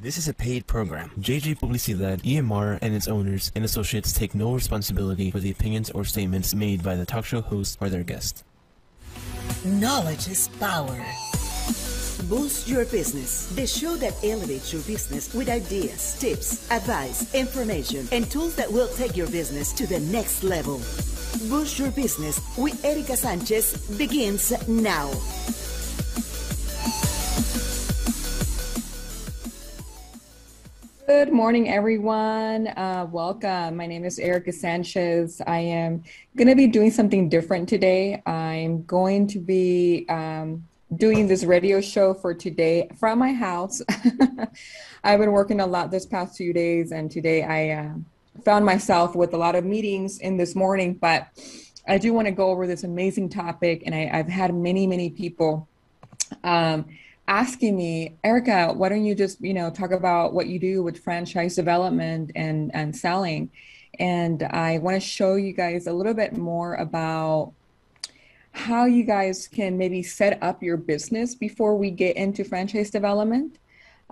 [0.00, 1.10] This is a paid program.
[1.18, 6.04] JJ Publicidad, EMR, and its owners and associates take no responsibility for the opinions or
[6.04, 8.44] statements made by the talk show host or their guest.
[9.64, 11.04] Knowledge is power.
[12.28, 18.30] Boost Your Business, the show that elevates your business with ideas, tips, advice, information, and
[18.30, 20.76] tools that will take your business to the next level.
[21.50, 25.10] Boost Your Business with Erica Sanchez begins now.
[31.08, 32.66] Good morning, everyone.
[32.66, 33.76] Uh, welcome.
[33.76, 35.40] My name is Erica Sanchez.
[35.46, 36.02] I am
[36.36, 38.22] going to be doing something different today.
[38.26, 43.80] I'm going to be um, doing this radio show for today from my house.
[45.02, 47.94] I've been working a lot this past few days, and today I uh,
[48.44, 50.92] found myself with a lot of meetings in this morning.
[50.92, 51.26] But
[51.88, 55.08] I do want to go over this amazing topic, and I, have had many, many
[55.08, 55.68] people.
[56.44, 56.84] Um,
[57.28, 60.98] asking me, Erica, why don't you just, you know, talk about what you do with
[60.98, 63.50] franchise development and and selling?
[64.00, 67.52] And I want to show you guys a little bit more about
[68.52, 73.58] how you guys can maybe set up your business before we get into franchise development.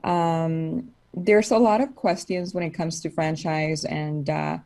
[0.04, 4.58] Um, there's a lot of questions when it comes to franchise, and uh,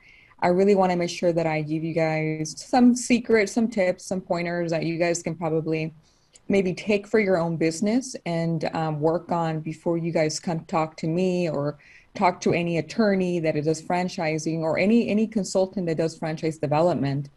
[0.43, 4.05] I really want to make sure that I give you guys some secrets, some tips,
[4.05, 5.95] some pointers that you guys can probably
[6.51, 10.97] maybe take for your own business and um, work on before you guys come talk
[10.97, 11.79] to me or
[12.15, 17.31] talk to any attorney that does franchising or any any consultant that does franchise development.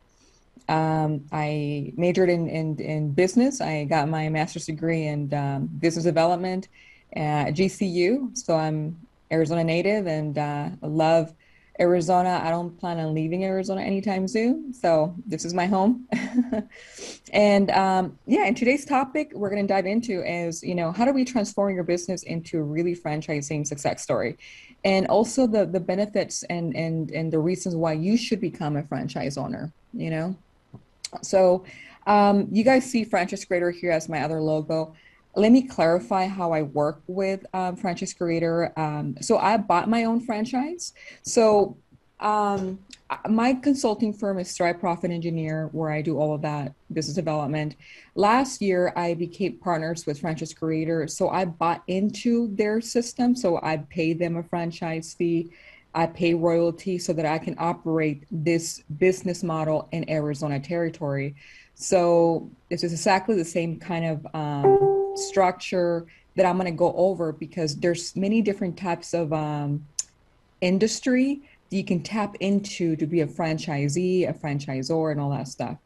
[0.68, 3.60] I majored in, in, in business.
[3.60, 6.68] I got my master's degree in um, business development
[7.14, 8.36] at GCU.
[8.36, 8.98] So I'm
[9.30, 11.34] Arizona native and uh, love
[11.80, 12.40] Arizona.
[12.42, 14.72] I don't plan on leaving Arizona anytime soon.
[14.72, 16.08] So this is my home.
[17.32, 21.04] and um, yeah, and today's topic we're going to dive into is, you know, how
[21.04, 24.38] do we transform your business into a really franchising success story?
[24.84, 28.82] And also the the benefits and and and the reasons why you should become a
[28.84, 30.36] franchise owner, you know?
[31.22, 31.64] So
[32.06, 34.94] um, you guys see Franchise Creator here as my other logo
[35.38, 38.72] let me clarify how I work with um, Franchise Creator.
[38.76, 40.92] Um, so I bought my own franchise.
[41.22, 41.76] So
[42.20, 42.80] um,
[43.28, 47.76] my consulting firm is Thrive Profit Engineer, where I do all of that business development.
[48.16, 51.06] Last year, I became partners with Franchise Creator.
[51.06, 53.36] So I bought into their system.
[53.36, 55.52] So I pay them a franchise fee.
[55.94, 61.36] I pay royalty so that I can operate this business model in Arizona territory.
[61.74, 66.06] So this is exactly the same kind of um, structure
[66.36, 69.84] that I'm going to go over because there's many different types of um,
[70.60, 71.40] industry
[71.70, 75.76] that you can tap into to be a franchisee, a franchisor, and all that stuff.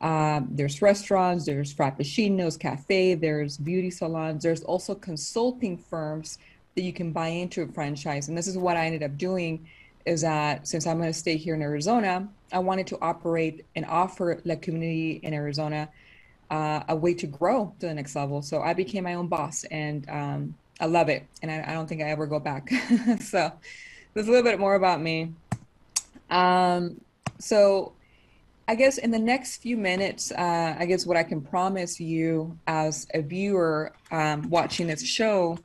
[0.00, 6.38] Um, there's restaurants, there's frappuccinos, cafe, there's beauty salons, there's also consulting firms
[6.74, 8.28] that you can buy into a franchise.
[8.28, 9.66] And this is what I ended up doing
[10.06, 13.84] is that since I'm going to stay here in Arizona, I wanted to operate and
[13.84, 15.90] offer the community in Arizona
[16.50, 18.42] uh, a way to grow to the next level.
[18.42, 21.26] So I became my own boss and um, I love it.
[21.42, 22.70] And I, I, don't think I ever go back.
[23.20, 23.52] so
[24.14, 25.32] there's a little bit more about me.
[26.28, 27.00] Um,
[27.38, 27.92] so
[28.66, 32.58] I guess in the next few minutes, uh, I guess what I can promise you
[32.66, 35.58] as a viewer um, watching this show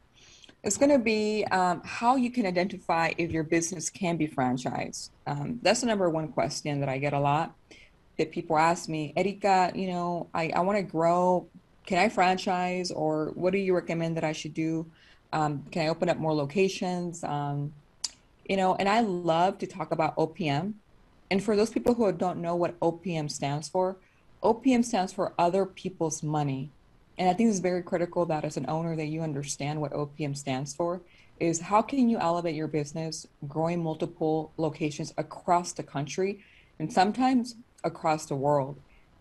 [0.64, 5.12] is going to be um, how you can identify if your business can be franchised.
[5.28, 7.56] Um, that's the number one question that I get a lot
[8.18, 11.48] that people ask me, Erica, you know, I, I want to grow.
[11.86, 14.86] Can I franchise or what do you recommend that I should do?
[15.34, 17.24] Um, can I open up more locations?
[17.24, 17.74] Um,
[18.50, 20.74] you know, and I love to talk about OPM.
[21.30, 23.98] And for those people who don't know what OPM stands for,
[24.44, 26.72] OPM stands for other people's money.
[27.18, 30.38] And I think it's very critical that as an owner that you understand what OPM
[30.38, 31.02] stands for
[31.40, 36.40] is how can you elevate your business growing multiple locations across the country
[36.80, 37.56] and sometimes
[37.86, 38.80] across the world.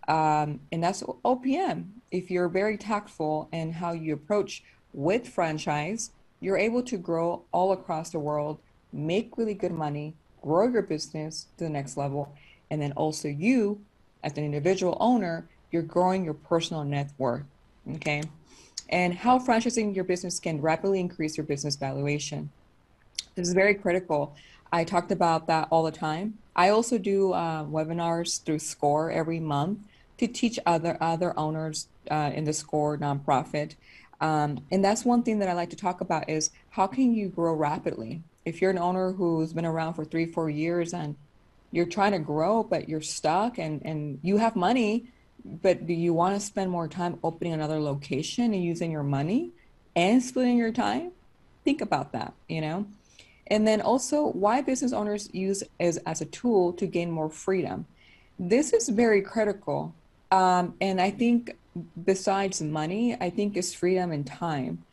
[0.09, 1.87] Um, and that's OPM.
[2.11, 7.73] If you're very tactful in how you approach with franchise, you're able to grow all
[7.73, 8.59] across the world,
[8.93, 12.35] make really good money, grow your business to the next level.
[12.71, 13.81] And then also you,
[14.23, 17.45] as an individual owner, you're growing your personal net worth.
[17.97, 18.23] Okay.
[18.91, 22.51] And how franchising your business can rapidly increase your business valuation.
[23.35, 24.35] This is very critical.
[24.73, 26.39] I talked about that all the time.
[26.57, 29.81] I also do uh, webinars through SCORE every month
[30.19, 33.75] to teach other other owners uh, in the SCORE nonprofit.
[34.21, 37.29] Um, and that's one thing that I like to talk about is how can you
[37.29, 38.23] grow rapidly?
[38.45, 41.17] If you're an owner who's been around for three, four years and
[41.73, 45.07] you're trying to grow, but you're stuck and, and you have money,
[45.45, 49.51] but do you want to spend more time opening another location and using your money
[49.97, 51.11] and splitting your time?
[51.65, 52.87] Think about that, you know?
[53.49, 57.87] And then also why business owners use as, as a tool to gain more freedom.
[58.39, 59.95] This is very critical.
[60.31, 61.57] Um, and I think
[62.05, 64.85] besides money, I think is freedom and time.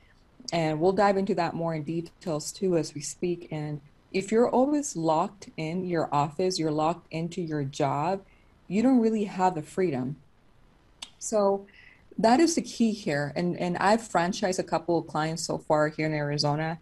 [0.51, 3.47] And we'll dive into that more in details too as we speak.
[3.51, 3.79] And
[4.11, 8.21] if you're always locked in your office, you're locked into your job,
[8.67, 10.17] you don't really have the freedom.
[11.19, 11.65] So
[12.17, 13.31] that is the key here.
[13.35, 16.79] And and I've franchised a couple of clients so far here in Arizona.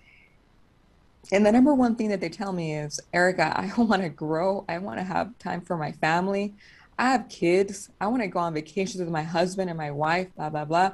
[1.31, 4.66] And the number one thing that they tell me is, Erica, I want to grow.
[4.68, 6.54] I want to have time for my family.
[6.98, 7.89] I have kids.
[8.01, 10.92] I want to go on vacations with my husband and my wife, blah, blah, blah.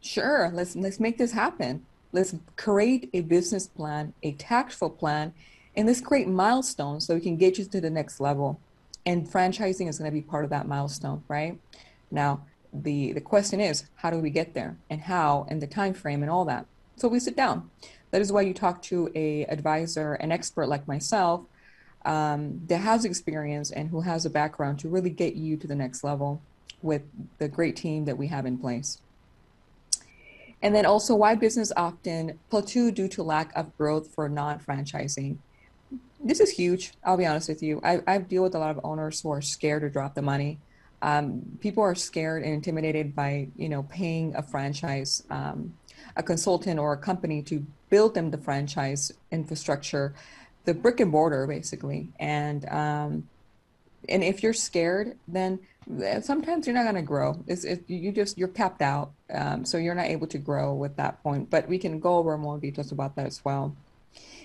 [0.00, 1.84] Sure, let's let's make this happen.
[2.12, 5.34] Let's create a business plan, a tactful plan,
[5.76, 8.60] and let's create milestones so we can get you to the next level.
[9.04, 11.58] And franchising is going to be part of that milestone, right?
[12.10, 12.42] Now,
[12.82, 16.22] the the question is how do we get there and how and the time frame
[16.22, 16.66] and all that
[16.96, 17.70] so we sit down
[18.16, 21.42] that is why you talk to a advisor an expert like myself
[22.06, 25.74] um, that has experience and who has a background to really get you to the
[25.74, 26.40] next level
[26.80, 27.02] with
[27.36, 29.02] the great team that we have in place.
[30.62, 35.36] And then also why business often plateau due to lack of growth for non-franchising.
[36.24, 37.82] This is huge i'll be honest with you.
[37.84, 40.58] I, I deal with a lot of owners who are scared to drop the money.
[41.02, 45.74] Um, people are scared and intimidated by you know paying a franchise um,
[46.16, 50.14] a consultant or a company to build them the franchise infrastructure
[50.64, 53.28] the brick and mortar basically and um,
[54.08, 55.58] and if you're scared then
[56.02, 59.64] eh, sometimes you're not going to grow it's, it, you just you're capped out um,
[59.64, 62.58] so you're not able to grow with that point but we can go over more
[62.58, 63.74] details about that as well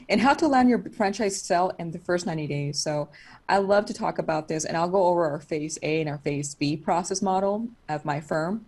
[0.09, 2.79] and how to land your franchise sell in the first 90 days.
[2.79, 3.09] So
[3.47, 6.17] I love to talk about this and I'll go over our phase A and our
[6.17, 8.65] phase B process model of my firm.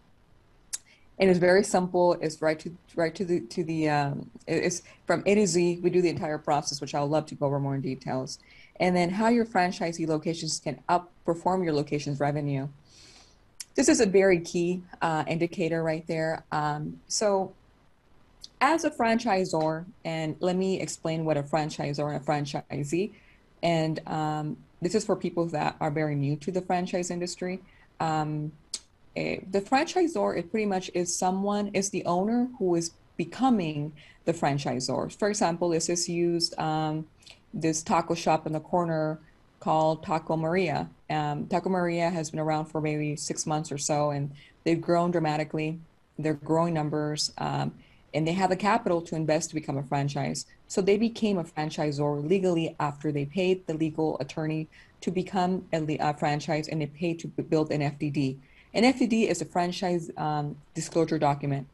[1.23, 2.17] And it's very simple.
[2.19, 5.79] It's right to right to the to the um, it's from A to Z.
[5.81, 8.39] We do the entire process, which I'll love to go over more in details.
[8.77, 12.67] And then how your franchisee locations can outperform your location's revenue.
[13.73, 16.43] This is a very key uh, indicator right there.
[16.51, 17.53] Um, so
[18.59, 23.13] as a franchisor, and let me explain what a franchisor and a franchisee,
[23.61, 27.61] and um, this is for people that are very new to the franchise industry.
[28.01, 28.51] Um,
[29.15, 33.93] eh, the franchisor it pretty much is someone is the owner who is becoming
[34.25, 35.17] the franchisor.
[35.17, 37.05] For example, this is used um,
[37.53, 39.19] this taco shop in the corner
[39.59, 40.89] called Taco Maria.
[41.09, 44.31] Um, taco Maria has been around for maybe six months or so, and
[44.63, 45.79] they've grown dramatically.
[46.17, 47.31] They're growing numbers.
[47.37, 47.73] Um,
[48.13, 50.45] and they have the capital to invest to become a franchise.
[50.67, 54.67] So they became a franchisor legally after they paid the legal attorney
[55.01, 58.37] to become a, a franchise and they paid to build an FDD.
[58.73, 61.67] An FDD is a franchise um, disclosure document.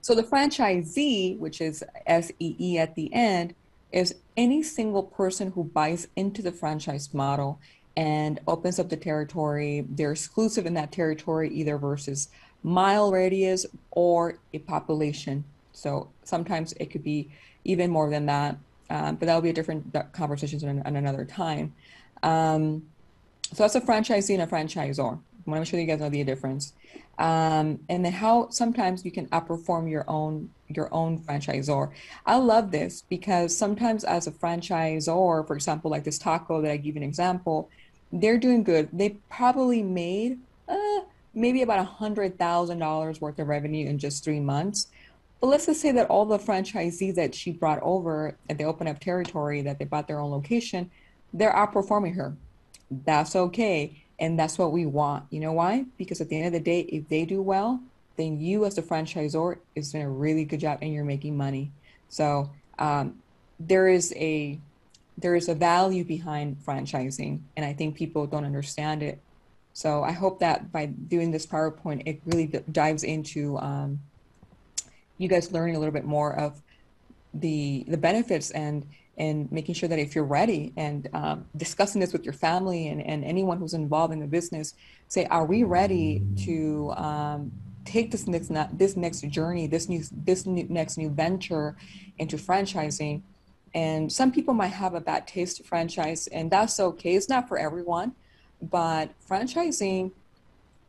[0.00, 3.54] So the franchisee, which is SEE at the end,
[3.92, 7.58] is any single person who buys into the franchise model
[7.96, 9.84] and opens up the territory.
[9.88, 12.28] They're exclusive in that territory, either versus
[12.62, 15.44] mile radius or a population.
[15.72, 17.28] So sometimes it could be
[17.64, 18.56] even more than that,
[18.88, 21.74] um, but that'll be a different conversation on, on another time.
[22.22, 22.84] Um,
[23.52, 25.18] so that's a franchisee and a franchisor.
[25.48, 26.74] Want to make sure you guys know the difference.
[27.18, 31.90] Um, and then how sometimes you can outperform your own your own franchisor.
[32.26, 36.76] I love this because sometimes as a franchisor, for example, like this taco that I
[36.76, 37.70] give an example,
[38.12, 38.90] they're doing good.
[38.92, 40.38] They probably made
[40.68, 41.00] uh,
[41.34, 44.88] maybe about a hundred thousand dollars worth of revenue in just three months.
[45.40, 48.86] But let's just say that all the franchisees that she brought over and they open
[48.86, 50.90] up territory, that they bought their own location,
[51.32, 52.36] they're outperforming her.
[52.90, 54.04] That's okay.
[54.20, 55.24] And that's what we want.
[55.30, 55.84] You know why?
[55.96, 57.80] Because at the end of the day, if they do well,
[58.16, 61.70] then you as the franchisor is doing a really good job and you're making money.
[62.08, 63.22] So um,
[63.60, 64.58] there is a
[65.16, 69.18] there is a value behind franchising, and I think people don't understand it.
[69.72, 74.00] So I hope that by doing this PowerPoint, it really dives into um,
[75.18, 76.60] you guys learning a little bit more of
[77.34, 78.86] the the benefits and
[79.18, 83.02] and making sure that if you're ready and um, discussing this with your family and,
[83.02, 84.74] and anyone who's involved in the business,
[85.08, 87.52] say, are we ready to um,
[87.84, 91.76] take this next this next journey, this new this new, next new venture
[92.18, 93.22] into franchising?
[93.74, 97.14] And some people might have a bad taste franchise, and that's okay.
[97.14, 98.12] It's not for everyone,
[98.62, 100.12] but franchising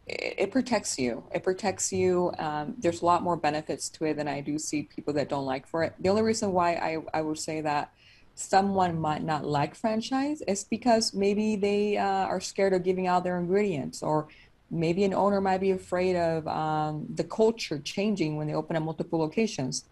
[0.10, 1.24] it, it protects you.
[1.34, 2.32] It protects you.
[2.38, 5.46] Um, there's a lot more benefits to it than I do see people that don't
[5.46, 5.94] like for it.
[6.00, 7.92] The only reason why I, I would say that
[8.40, 13.24] someone might not like franchise is because maybe they uh, are scared of giving out
[13.24, 14.28] their ingredients or
[14.72, 18.84] maybe an owner might be afraid of um, the culture changing when they open up
[18.84, 19.86] multiple locations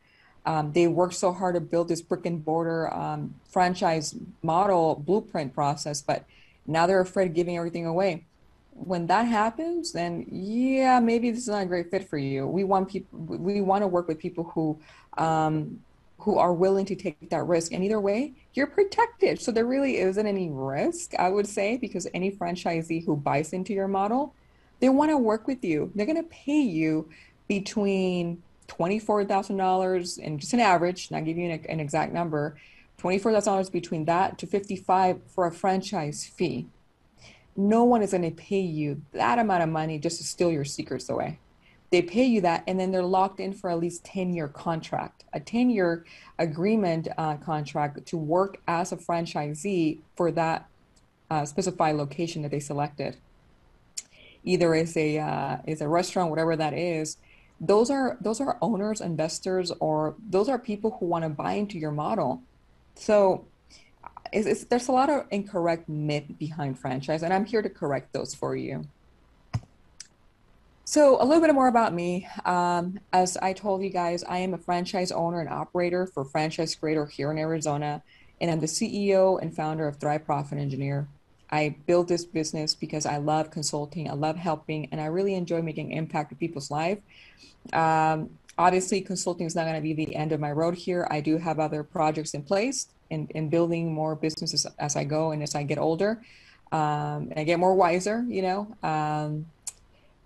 [0.48, 5.54] um, they worked so hard to build this brick and mortar um, franchise model blueprint
[5.54, 6.24] process, but
[6.66, 8.24] now they're afraid of giving everything away.
[8.72, 12.48] When that happens, then yeah, maybe this is not a great fit for you.
[12.48, 13.20] We want people.
[13.20, 14.80] We want to work with people who
[15.18, 15.82] um,
[16.28, 17.72] who are willing to take that risk.
[17.72, 19.40] And either way, you're protected.
[19.40, 23.72] So there really isn't any risk, I would say, because any franchisee who buys into
[23.72, 24.34] your model,
[24.82, 25.90] they want to work with you.
[25.96, 27.08] They're going to pay you
[27.48, 32.58] between $24,000 and just an average, not giving you an, an exact number,
[33.02, 36.68] $24,000 between that to 55 for a franchise fee.
[37.56, 40.66] No one is going to pay you that amount of money just to steal your
[40.66, 41.40] secrets away.
[41.90, 45.24] They pay you that, and then they're locked in for at least 10 year contract,
[45.34, 46.06] a 10 year
[46.38, 50.68] agreement uh, contract to work as a franchisee for that
[51.30, 53.18] uh, specified location that they selected.
[54.44, 57.18] Either is a uh, is a restaurant, whatever that is,
[57.60, 61.80] those are those are owners investors or those are people who want to buy into
[61.80, 62.42] your model
[62.96, 63.46] so
[64.32, 68.14] it's, it's, there's a lot of incorrect myth behind franchise and i'm here to correct
[68.14, 68.86] those for you
[70.90, 74.54] so a little bit more about me um, as i told you guys i am
[74.54, 78.02] a franchise owner and operator for franchise creator here in arizona
[78.40, 81.06] and i'm the ceo and founder of thrive profit engineer
[81.52, 85.62] i built this business because i love consulting i love helping and i really enjoy
[85.62, 87.00] making impact in people's life
[87.74, 91.08] um, obviously, consulting is not going to be the end of my road here.
[91.10, 95.32] I do have other projects in place and, and building more businesses as I go
[95.32, 96.22] and as I get older
[96.72, 98.76] um, and I get more wiser, you know.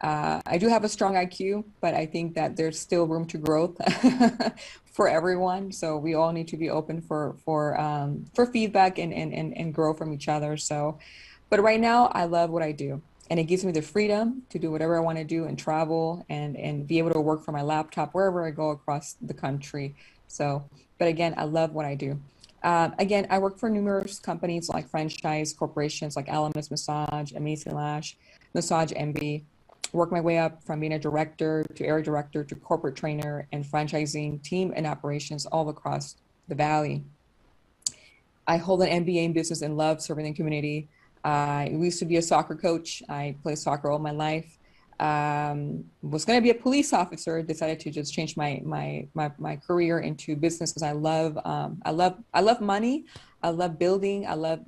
[0.01, 3.37] Uh, I do have a strong IQ, but I think that there's still room to
[3.37, 3.77] growth
[4.85, 5.71] for everyone.
[5.71, 9.55] So we all need to be open for for um, for feedback and, and and
[9.55, 10.57] and grow from each other.
[10.57, 10.97] So,
[11.49, 14.59] but right now, I love what I do and it gives me the freedom to
[14.59, 17.55] do whatever I want to do and travel and and be able to work from
[17.55, 19.95] my laptop wherever I go across the country.
[20.27, 20.65] So,
[20.99, 22.19] but again, I love what I do.
[22.61, 28.17] Um, again, I work for numerous companies like franchise corporations like Elements Massage, Amazing Lash,
[28.53, 29.45] Massage Envy.
[29.93, 33.65] Work my way up from being a director to area director to corporate trainer and
[33.65, 36.15] franchising team and operations all across
[36.47, 37.03] the valley.
[38.47, 40.87] I hold an MBA in business and love serving the community.
[41.23, 43.03] I used to be a soccer coach.
[43.09, 44.57] I played soccer all my life.
[44.99, 47.41] Um, was going to be a police officer.
[47.41, 51.81] Decided to just change my my my, my career into business because I love um,
[51.83, 53.05] I love I love money.
[53.43, 54.27] I love building.
[54.27, 54.59] I love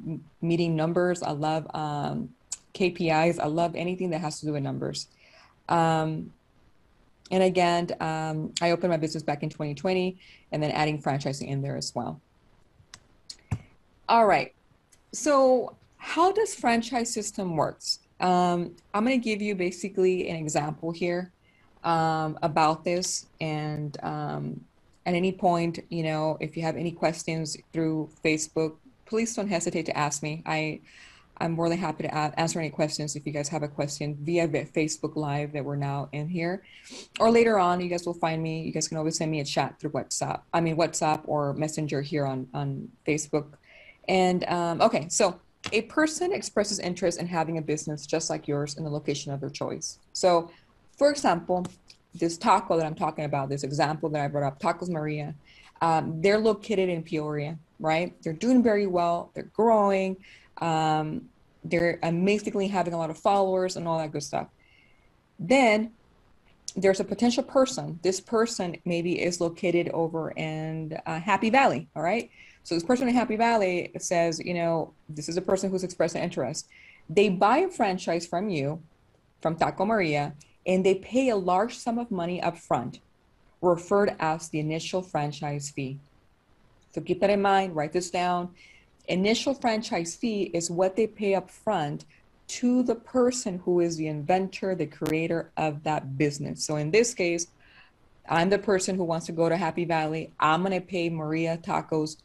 [0.41, 1.21] meeting numbers.
[1.21, 2.29] I love um,
[2.73, 3.39] KPIs.
[3.39, 5.07] I love anything that has to do with numbers.
[5.69, 6.31] Um,
[7.31, 10.17] and again, um, I opened my business back in 2020,
[10.51, 12.21] and then adding franchising in there as well.
[14.09, 14.53] All right.
[15.13, 17.99] So how does franchise system works?
[18.19, 21.31] Um, I'm going to give you basically an example here
[21.83, 24.63] um, about this, and um,
[25.05, 28.75] at any point, you know, if you have any questions through Facebook,
[29.05, 30.43] please don't hesitate to ask me.
[30.45, 30.81] I
[31.37, 34.47] I'm more than happy to answer any questions if you guys have a question via
[34.47, 36.63] Facebook Live that we're now in here,
[37.19, 38.61] or later on, you guys will find me.
[38.61, 40.41] You guys can always send me a chat through WhatsApp.
[40.53, 43.47] I mean WhatsApp or Messenger here on on Facebook.
[44.07, 45.39] And um, okay, so
[45.71, 49.39] a person expresses interest in having a business just like yours in the location of
[49.39, 49.99] their choice.
[50.11, 50.51] So,
[50.97, 51.65] for example,
[52.13, 55.33] this taco that I'm talking about, this example that I brought up, Tacos Maria,
[55.81, 58.13] um, they're located in Peoria, right?
[58.21, 60.17] They're doing very well, they're growing,
[60.63, 61.29] um,
[61.65, 64.47] they're amazingly having a lot of followers and all that good stuff.
[65.37, 65.91] Then
[66.75, 67.99] there's a potential person.
[68.01, 72.29] This person maybe is located over in uh, Happy Valley, all right?
[72.63, 76.15] So this person in Happy Valley says, you know, this is a person who's expressed
[76.15, 76.67] an interest.
[77.09, 78.81] They buy a franchise from you,
[79.41, 80.33] from Taco Maria,
[80.65, 82.99] and they pay a large sum of money up front,
[83.61, 85.99] referred as the initial franchise fee.
[86.93, 88.51] So keep that in mind, write this down.
[89.07, 92.05] Initial franchise fee is what they pay up front
[92.47, 96.63] to the person who is the inventor, the creator of that business.
[96.63, 97.47] So in this case,
[98.29, 100.31] I'm the person who wants to go to Happy Valley.
[100.39, 102.17] I'm gonna pay Maria Tacos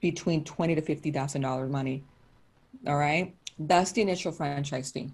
[0.00, 2.04] between twenty to fifty thousand dollars money.
[2.86, 5.10] All right, that's the initial franchise fee,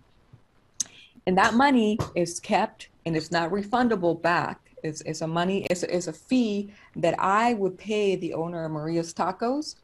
[1.27, 4.61] and that money is kept and it's not refundable back.
[4.83, 8.71] It's, it's a money, it's, it's a fee that I would pay the owner of
[8.71, 9.75] Maria's Tacos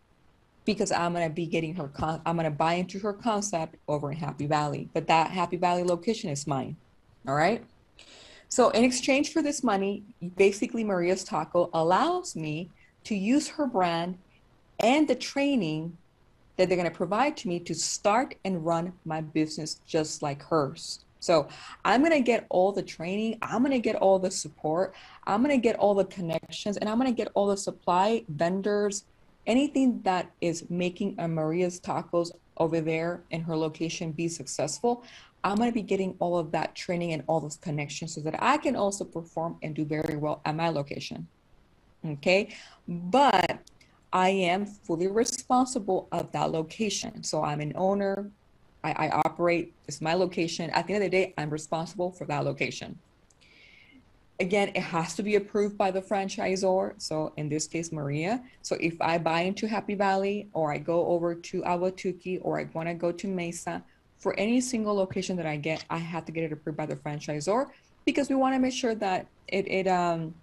[0.65, 4.19] because I'm gonna be getting her, con- I'm gonna buy into her concept over in
[4.19, 4.89] Happy Valley.
[4.93, 6.77] But that Happy Valley location is mine.
[7.27, 7.65] All right.
[8.49, 10.05] So in exchange for this money,
[10.37, 12.71] basically Maria's Taco allows me
[13.05, 14.19] to use her brand
[14.81, 15.97] and the training
[16.57, 21.05] that they're to provide to me to start and run my business just like hers.
[21.21, 21.49] So
[21.85, 24.95] I'm going to get all the training, I'm going to get all the support,
[25.27, 28.25] I'm going to get all the connections, and I'm going to get all the supply
[28.29, 29.05] vendors,
[29.47, 35.05] anything that is making a Maria's Tacos over there in her location be successful.
[35.43, 38.43] I'm going to be getting all of that training and all those connections so that
[38.43, 41.27] I can also perform and do very well at my location.
[42.05, 42.55] Okay.
[42.89, 43.59] But
[44.13, 47.23] I am fully responsible of that location.
[47.23, 48.31] So I'm an owner.
[48.85, 49.75] I, I operate.
[49.89, 50.71] It's my location.
[50.71, 52.99] At the end of the day, I'm responsible for that location.
[54.41, 56.95] Again, it has to be approved by the franchisor.
[56.99, 58.43] So in this case, Maria.
[58.63, 62.69] So if I buy into Happy Valley or I go over to Ahwatukee or I
[62.73, 63.83] want to go to Mesa,
[64.25, 66.97] for any single location that I get, I have to get it approved by the
[66.97, 67.69] franchisor
[68.07, 70.35] because we want to make sure that it, it um,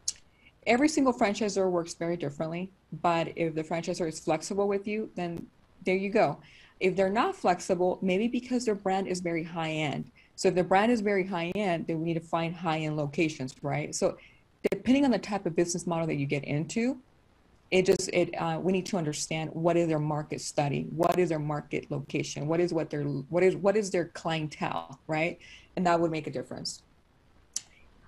[0.67, 2.69] every single franchisor works very differently.
[3.01, 5.47] But if the franchisor is flexible with you, then
[5.83, 6.37] there you go.
[6.79, 10.11] If they're not flexible, maybe because their brand is very high end.
[10.41, 12.97] So if the brand is very high end, then we need to find high end
[12.97, 13.93] locations, right?
[13.93, 14.17] So
[14.71, 16.97] depending on the type of business model that you get into,
[17.69, 21.29] it just it uh, we need to understand what is their market study what is
[21.29, 25.37] their market location what is what their what is what is their clientele right?
[25.75, 26.81] And that would make a difference.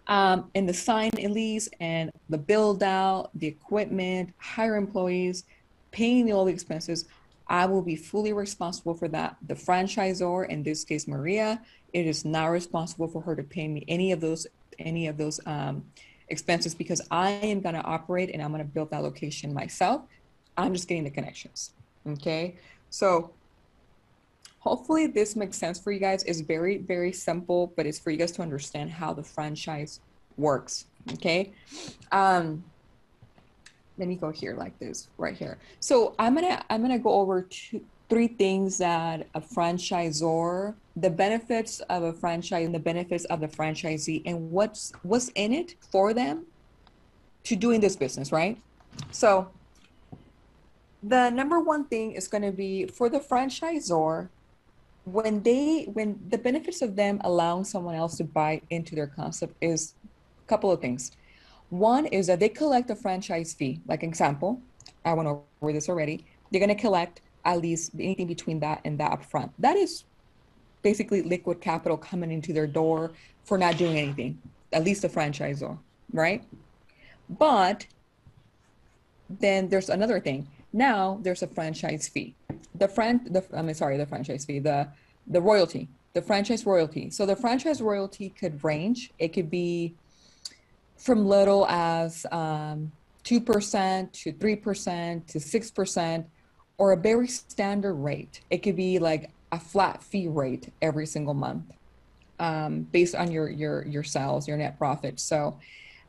[0.08, 5.44] Um, and the sign lease and the build out the equipment hire employees
[5.92, 7.06] paying all the expenses
[7.48, 9.38] i will be fully responsible for that.
[9.46, 11.62] The franchisor in this case maria
[11.94, 14.48] it is not responsible for her to pay me any of those
[14.80, 15.86] any of those um,
[16.30, 20.02] expenses because I am going to operate and I'm going to build that location myself.
[20.58, 21.72] I'm just getting the connections.
[22.08, 22.56] Okay.
[22.90, 23.32] So
[24.60, 26.24] hopefully this makes sense for you guys.
[26.24, 30.00] It's very, very simple, but it's for you guys to understand how the franchise
[30.38, 30.88] works.
[31.14, 31.54] Okay.
[32.12, 32.64] Um,
[33.98, 35.60] let me go here like this right here.
[35.80, 41.80] So I'm gonna I'm gonna go over two three things that a franchisor the benefits
[41.90, 46.14] of a franchise and the benefits of the franchisee and what's what's in it for
[46.14, 46.46] them
[47.44, 48.58] to doing this business right?
[49.12, 49.50] So
[51.02, 54.30] the number one thing is going to be for the franchisor
[55.06, 59.56] when they when the benefits of them allowing someone else to buy into their concept
[59.62, 59.96] is
[60.46, 61.12] a couple of things.
[61.70, 63.82] One is that they collect a franchise fee.
[63.88, 64.62] Like example
[65.06, 66.26] i went over this already.
[66.52, 70.06] They're going to collect at least anything between that and that upfront that is
[70.84, 73.12] basically liquid capital coming into their door
[73.46, 74.40] for not doing anything,
[74.72, 75.78] at least the franchisor,
[76.12, 76.44] right?
[77.30, 77.88] But
[79.30, 80.48] then there's another thing.
[80.72, 82.36] Now there's a franchise fee.
[82.76, 84.88] The friend, the I'm sorry, the franchise fee, the
[85.28, 87.10] the royalty, the franchise royalty.
[87.10, 89.12] So the franchise royalty could range.
[89.20, 89.96] It could be
[90.98, 92.92] from little as um,
[93.24, 96.26] 2% to 3% to 6%
[96.78, 98.42] or a very standard rate.
[98.50, 101.66] It could be like a flat fee rate every single month
[102.40, 105.20] um, based on your your your sales, your net profit.
[105.20, 105.58] So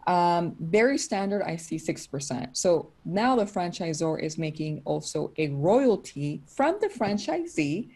[0.06, 2.56] um, very standard, I see six percent.
[2.56, 7.88] So now the franchisor is making also a royalty from the franchisee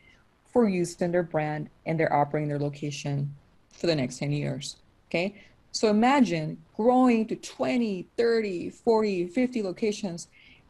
[0.52, 3.34] for using their brand and they're operating their location
[3.72, 4.76] for the next 10 years.
[5.08, 5.34] Okay.
[5.72, 10.28] So imagine growing to 20, 30, 40, 50 locations,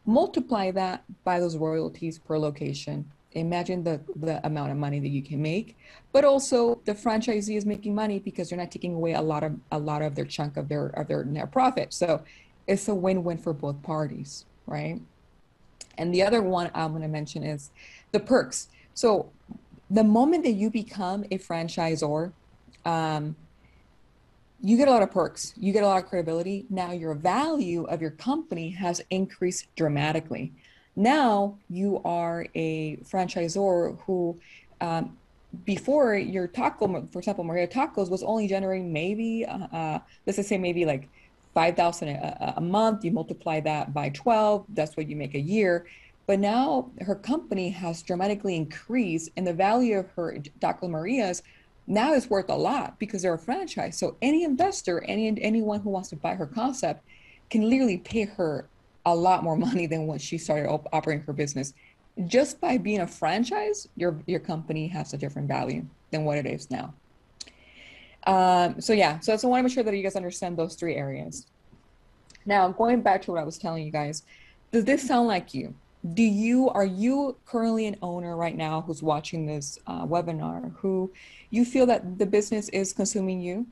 [0.09, 3.09] multiply that by those royalties per location.
[3.33, 5.77] Imagine the the amount of money that you can make.
[6.11, 9.53] But also the franchisee is making money because they're not taking away a lot of
[9.71, 11.93] a lot of their chunk of their of their net profit.
[11.93, 12.23] So
[12.65, 15.01] it's a win-win for both parties right?
[15.97, 17.71] And the other one i'm going to mention is
[18.11, 18.69] the perks.
[18.93, 19.31] So
[19.89, 22.31] the moment that you become a franchisor
[22.85, 23.35] um,
[24.61, 27.83] you get a lot of perks you get a lot of credibility now your value
[27.85, 30.51] of your company has increased dramatically
[30.95, 34.37] now you are a franchisor who
[34.81, 35.17] um,
[35.65, 40.57] before your taco, for example, Maria Tacos was only generating maybe, uh, uh, let's say
[40.57, 41.09] maybe like
[41.53, 43.03] 5,000 a, a month.
[43.03, 45.87] You multiply that by 12, that's what you make a year.
[46.27, 51.41] But now her company has dramatically increased, and the value of her Taco Marias
[51.89, 53.97] now is worth a lot because they're a franchise.
[53.97, 57.03] So any investor, any anyone who wants to buy her concept,
[57.49, 58.69] can literally pay her
[59.05, 61.73] a lot more money than when she started op- operating her business
[62.27, 66.45] just by being a franchise, your your company has a different value than what it
[66.45, 66.93] is now.
[68.27, 70.75] Um, so yeah, so, so I want to make sure that you guys understand those
[70.75, 71.47] three areas.
[72.45, 74.23] Now, going back to what I was telling you guys,
[74.71, 75.73] does this sound like you?
[76.13, 81.11] Do you are you currently an owner right now who's watching this uh, webinar who
[81.49, 83.67] you feel that the business is consuming you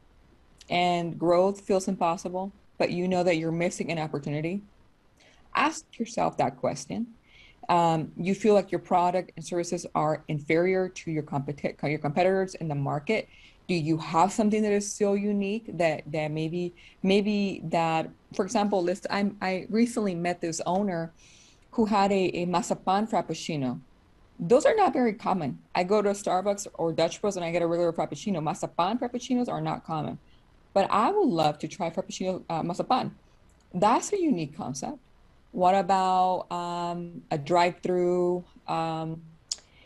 [0.70, 4.62] and growth feels impossible, but you know that you're missing an opportunity?
[5.56, 7.08] Ask yourself that question
[7.70, 12.56] um, you feel like your product and services are inferior to your, competi- your competitors
[12.56, 13.28] in the market
[13.68, 18.82] do you have something that is so unique that that maybe maybe that for example
[18.82, 21.12] list i i recently met this owner
[21.72, 23.80] who had a, a mazapan frappuccino
[24.40, 27.62] those are not very common i go to starbucks or dutch bros and i get
[27.62, 30.18] a regular frappuccino mazapan frappuccinos are not common
[30.74, 33.12] but i would love to try frappuccino uh, mazapan
[33.74, 34.98] that's a unique concept
[35.58, 38.44] what about um, a drive-through?
[38.68, 39.24] Um,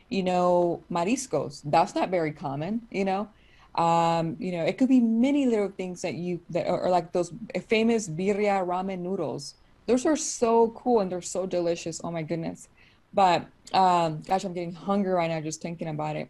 [0.09, 1.61] you know, mariscos.
[1.63, 2.81] That's not very common.
[2.91, 3.29] You know,
[3.75, 7.31] um, you know, it could be many little things that you that are, like those
[7.69, 9.55] famous birria ramen noodles.
[9.85, 12.01] Those are so cool and they're so delicious.
[12.03, 12.67] Oh my goodness!
[13.13, 16.29] But um, gosh, I'm getting hungry right now just thinking about it.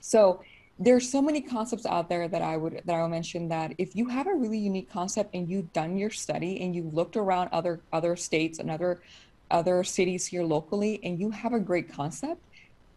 [0.00, 0.42] So
[0.78, 3.96] there's so many concepts out there that I would that I will mention that if
[3.96, 7.48] you have a really unique concept and you've done your study and you've looked around
[7.52, 9.00] other other states and other
[9.50, 12.40] other cities here locally and you have a great concept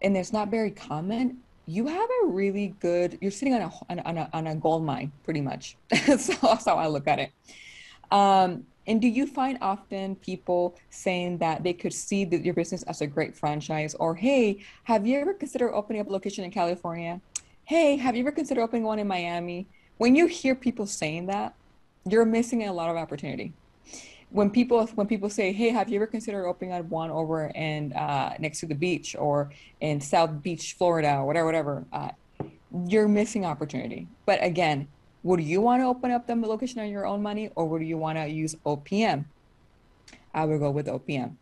[0.01, 3.71] and it's not very common you have a really good you're sitting on a
[4.07, 7.31] on a, on a gold mine pretty much so that's how i look at it
[8.11, 12.84] um, and do you find often people saying that they could see the, your business
[12.84, 16.52] as a great franchise or hey have you ever considered opening up a location in
[16.52, 17.21] california
[17.69, 19.67] hey, have you ever considered opening one in Miami?
[19.99, 21.54] When you hear people saying that,
[22.04, 23.54] you're missing a lot of opportunity.
[24.32, 27.93] When people when people say, "Hey, have you ever considered opening up one over and
[27.93, 32.10] uh, next to the beach or in South Beach, Florida, or whatever, whatever," uh,
[32.88, 34.08] you're missing opportunity.
[34.25, 34.88] But again,
[35.23, 37.97] would you want to open up the location on your own money, or would you
[37.97, 39.25] want to use OPM?
[40.34, 41.36] I would go with OPM.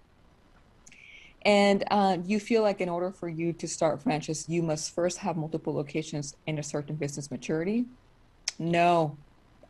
[1.44, 5.20] And uh, you feel like in order for you to start franchise, you must first
[5.20, 7.86] have multiple locations in a certain business maturity?
[8.60, 9.18] No,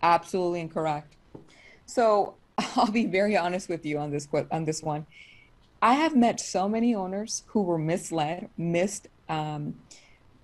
[0.02, 1.15] absolutely incorrect.
[1.86, 2.36] So
[2.76, 5.06] I'll be very honest with you on this on this one.
[5.82, 9.76] I have met so many owners who were misled, missed, um,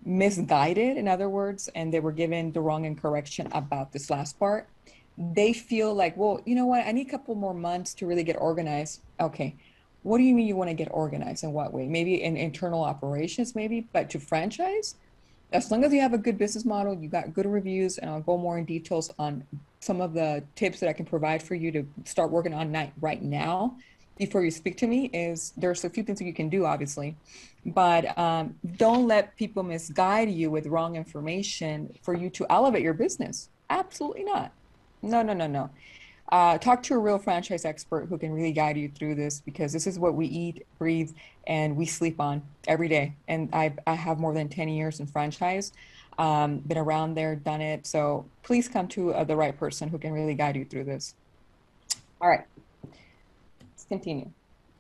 [0.06, 4.68] misguided, in other words, and they were given the wrong correction about this last part.
[5.18, 6.86] They feel like, well, you know what?
[6.86, 9.02] I need a couple more months to really get organized.
[9.20, 9.56] Okay,
[10.04, 12.84] what do you mean you want to get organized in what way maybe in internal
[12.84, 14.96] operations maybe but to franchise
[15.52, 18.22] as long as you have a good business model you got good reviews and i'll
[18.22, 19.44] go more in details on
[19.80, 22.94] some of the tips that i can provide for you to start working on night
[23.02, 23.76] right now
[24.18, 27.16] before you speak to me is there's a few things that you can do obviously
[27.66, 32.94] but um, don't let people misguide you with wrong information for you to elevate your
[32.94, 34.52] business absolutely not
[35.02, 35.70] no no no no
[36.34, 39.72] uh, talk to a real franchise expert who can really guide you through this because
[39.72, 41.12] this is what we eat, breathe,
[41.46, 43.14] and we sleep on every day.
[43.28, 45.74] And I, I have more than 10 years in franchise,
[46.18, 47.86] um, been around there, done it.
[47.86, 51.14] So please come to uh, the right person who can really guide you through this.
[52.20, 52.46] All right,
[53.98, 54.30] continue.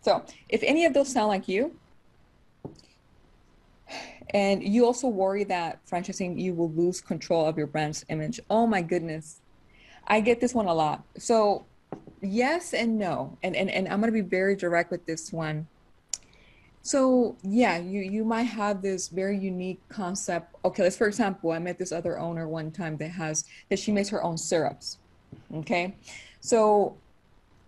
[0.01, 1.75] So if any of those sound like you,
[4.33, 8.39] and you also worry that franchising, you will lose control of your brand's image.
[8.49, 9.41] Oh my goodness,
[10.07, 11.03] I get this one a lot.
[11.17, 11.65] So
[12.21, 13.37] yes and no.
[13.43, 15.67] And and, and I'm gonna be very direct with this one.
[16.81, 20.55] So yeah, you you might have this very unique concept.
[20.65, 23.91] Okay, let's for example, I met this other owner one time that has that she
[23.91, 24.97] makes her own syrups.
[25.53, 25.95] Okay.
[26.41, 26.97] So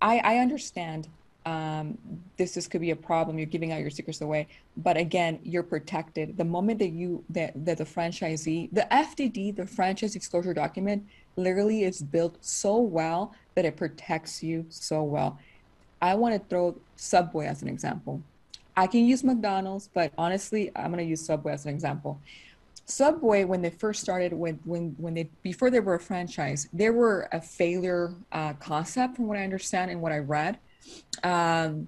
[0.02, 1.08] I I understand
[1.46, 1.98] um,
[2.38, 3.38] this this could be a problem.
[3.38, 6.38] You're giving out your secrets away, but again, you're protected.
[6.38, 11.06] The moment that you that that the franchisee, the FDD, the franchise disclosure document,
[11.36, 15.40] literally is built so well that it protects you so well.
[16.02, 18.22] I want to throw Subway as an example.
[18.76, 22.20] I can use McDonald's, but honestly, I'm going to use Subway as an example.
[22.88, 26.90] Subway, when they first started, when when when they before they were a franchise, they
[26.90, 30.58] were a failure uh, concept, from what I understand and what I read.
[31.24, 31.88] Um,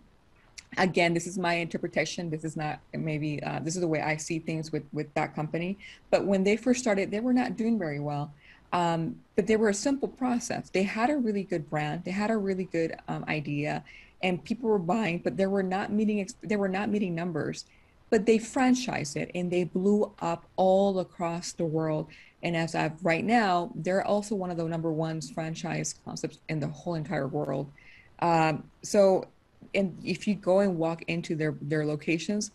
[0.78, 2.30] again this is my interpretation.
[2.30, 5.36] This is not maybe uh, this is the way i see things with with that
[5.36, 5.78] company.
[6.10, 8.34] But when they first started they were not doing very well.
[8.74, 10.70] Um, but they were a simple process.
[10.70, 12.04] They had a really good brand.
[12.04, 13.84] They had a really good um, idea
[14.24, 17.66] and people were buying but they were not meeting they were not meeting numbers.
[18.10, 22.08] But they franchised it and they blew up all across the world.
[22.42, 26.60] And as of right now they're also one of the number ones franchise concepts in
[26.60, 27.70] the whole entire world
[28.20, 29.28] um, so
[29.74, 32.52] and if you go and walk into their their locations,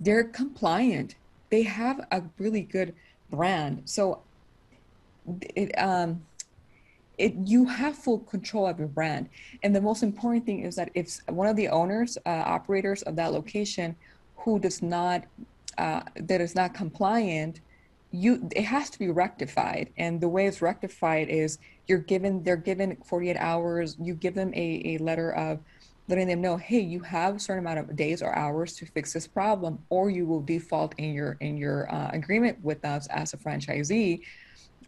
[0.00, 1.14] they're compliant.
[1.50, 2.94] They have a really good
[3.30, 3.82] brand.
[3.84, 4.22] So
[5.54, 6.24] it um
[7.16, 9.28] it you have full control of your brand.
[9.62, 13.16] And the most important thing is that if one of the owners, uh, operators of
[13.16, 13.94] that location,
[14.36, 15.24] who does not
[15.78, 17.60] uh, that is not compliant,
[18.14, 19.90] you it has to be rectified.
[19.96, 23.96] And the way it's rectified is you're given they're given 48 hours.
[24.00, 25.58] You give them a, a letter of
[26.06, 29.12] letting them know, hey, you have a certain amount of days or hours to fix
[29.12, 33.34] this problem, or you will default in your in your uh, agreement with us as
[33.34, 34.20] a franchisee.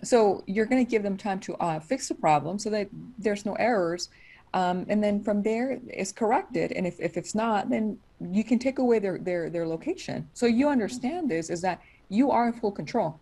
[0.04, 3.44] So you're going to give them time to uh, fix the problem so that there's
[3.44, 4.08] no errors.
[4.54, 6.72] Um, and then from there it's corrected.
[6.72, 10.28] And if, if it's not, then you can take away their, their, their location.
[10.34, 13.20] So you understand this is that you are in full control.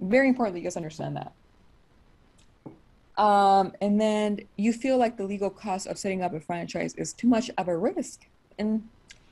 [0.00, 1.32] Very important that you guys understand that.
[3.22, 7.12] Um, and then you feel like the legal cost of setting up a franchise is
[7.12, 8.26] too much of a risk.
[8.58, 8.86] And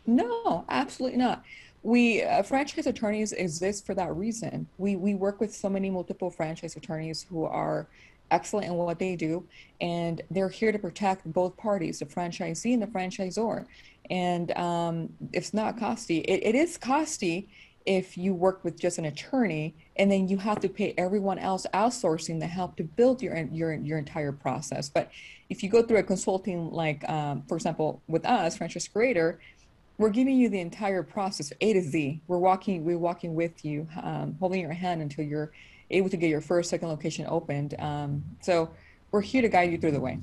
[0.07, 1.45] no, absolutely not.
[1.83, 4.67] We uh, franchise attorneys exist for that reason.
[4.79, 7.87] We we work with so many multiple franchise attorneys who are
[8.31, 9.47] excellent in what they do,
[9.83, 13.67] and they're here to protect both parties, the franchisee and the franchisor.
[14.09, 16.19] And um, it's not costly.
[16.21, 17.49] It, it is costly
[17.87, 21.67] if you work with just an attorney and then you have to pay everyone else
[21.75, 24.89] outsourcing the help to build your your your entire process.
[24.89, 25.11] But
[25.51, 29.39] if you go through a consulting like um, for example with us franchise creator
[29.99, 32.21] we're giving you the entire process a to z.
[32.27, 35.53] We're walking we're walking with you um, holding your hand until you're
[35.91, 37.75] able to get your first second location opened.
[37.79, 38.71] Um, so
[39.13, 40.19] we're here to guide you through the way.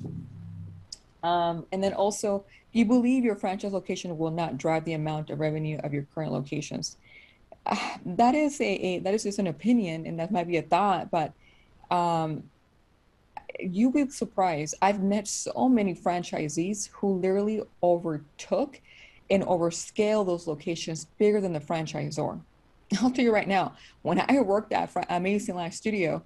[1.23, 2.43] Um, and then also
[2.73, 6.31] you believe your franchise location will not drive the amount of revenue of your current
[6.31, 6.97] locations
[8.05, 11.09] that is a, a, that is just an opinion and that might be a thought
[11.11, 11.33] but
[11.89, 12.43] um,
[13.59, 18.79] you will be surprised i've met so many franchisees who literally overtook
[19.29, 22.39] and overscale those locations bigger than the franchisor
[23.01, 26.23] i'll tell you right now when i worked at amazing lash studio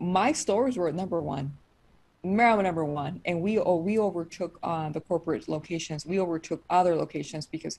[0.00, 1.52] my stores were at number one
[2.24, 6.06] Maryland number one, and we oh, we overtook uh, the corporate locations.
[6.06, 7.78] We overtook other locations because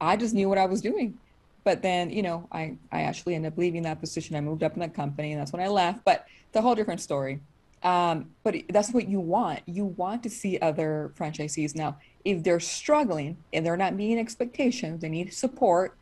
[0.00, 1.18] I just knew what I was doing.
[1.66, 4.36] But then, you know, I, I actually ended up leaving that position.
[4.36, 6.04] I moved up in that company and that's when I left.
[6.04, 7.40] But it's a whole different story.
[7.82, 9.62] Um, but that's what you want.
[9.66, 11.74] You want to see other franchisees.
[11.74, 15.96] Now, if they're struggling and they're not meeting expectations, they need support.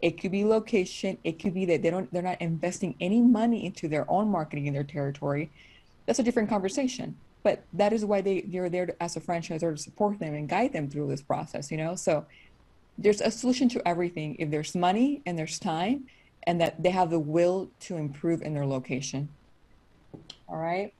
[0.00, 1.18] It could be location.
[1.22, 4.68] It could be that they don't, they're not investing any money into their own marketing
[4.68, 5.50] in their territory.
[6.06, 7.14] That's a different conversation.
[7.42, 10.48] But that is why they, they're there to, as a franchisor to support them and
[10.48, 11.94] guide them through this process, you know?
[11.94, 12.24] So
[13.00, 16.04] there's a solution to everything if there's money and there's time
[16.44, 19.28] and that they have the will to improve in their location.
[20.48, 20.92] All right.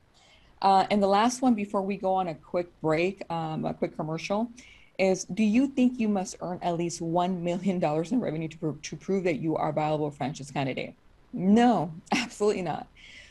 [0.63, 3.97] Uh, and the last one before we go on a quick break, um, a quick
[3.97, 4.51] commercial,
[4.99, 8.97] is do you think you must earn at least $1 million in revenue to, to
[8.97, 10.95] prove that you are a viable franchise candidate?
[11.33, 12.87] No, absolutely not.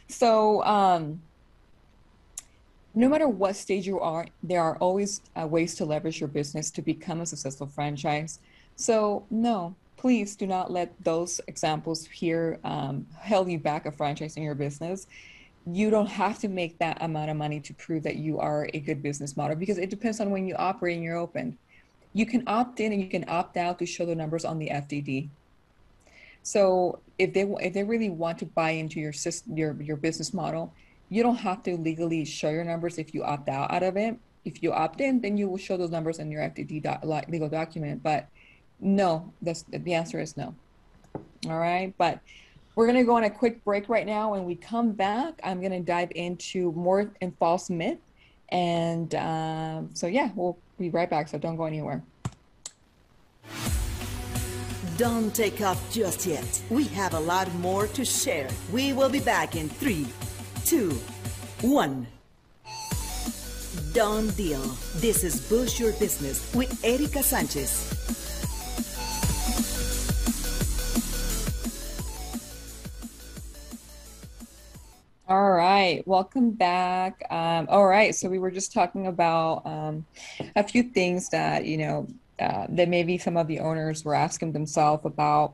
[0.07, 1.21] So, um,
[2.95, 6.71] no matter what stage you are, there are always uh, ways to leverage your business
[6.71, 8.39] to become a successful franchise.
[8.79, 14.41] So, no, please do not let those examples here um, hold you back of franchising
[14.41, 15.05] your business.
[15.67, 18.79] You don't have to make that amount of money to prove that you are a
[18.79, 21.57] good business model because it depends on when you operate and you're open.
[22.13, 24.69] You can opt in and you can opt out to show the numbers on the
[24.69, 25.27] FDD.
[26.41, 30.33] So if they if they really want to buy into your system, your your business
[30.33, 30.73] model,
[31.09, 34.17] you don't have to legally show your numbers if you opt out out of it.
[34.45, 37.49] If you opt in, then you will show those numbers in your FDD doc, legal
[37.49, 38.01] document.
[38.01, 38.29] But
[38.79, 40.55] no, that's, the answer is no.
[41.47, 42.19] All right, but
[42.75, 44.31] we're going to go on a quick break right now.
[44.31, 47.99] When we come back, I'm going to dive into more and false myth.
[48.49, 51.27] And um, so, yeah, we'll be right back.
[51.27, 52.03] So don't go anywhere.
[54.97, 56.61] Don't take off just yet.
[56.69, 58.49] We have a lot more to share.
[58.71, 60.07] We will be back in three,
[60.65, 60.91] two,
[61.61, 62.07] one.
[63.93, 64.61] Done deal.
[64.97, 68.18] This is Boost Your Business with Erica Sanchez.
[75.29, 77.23] All right, welcome back.
[77.29, 80.07] Um, all right, so we were just talking about um,
[80.55, 82.07] a few things that you know
[82.39, 85.53] uh, that maybe some of the owners were asking themselves about.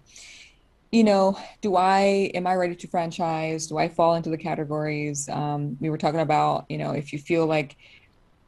[0.93, 3.67] You know do i am i ready to franchise?
[3.67, 5.27] Do i fall into the categories?
[5.27, 7.75] Um, we were talking about you know if you feel like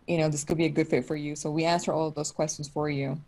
[0.08, 1.36] you know this could be a good fit for you.
[1.36, 3.20] So we answer all of those questions for you.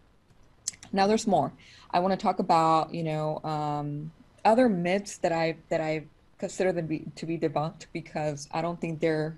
[0.93, 1.51] Now there's more.
[1.91, 4.13] I want to talk about you know um,
[4.45, 6.05] other myths that i that i
[6.39, 9.37] consider them be, to be debunked because i don't think they're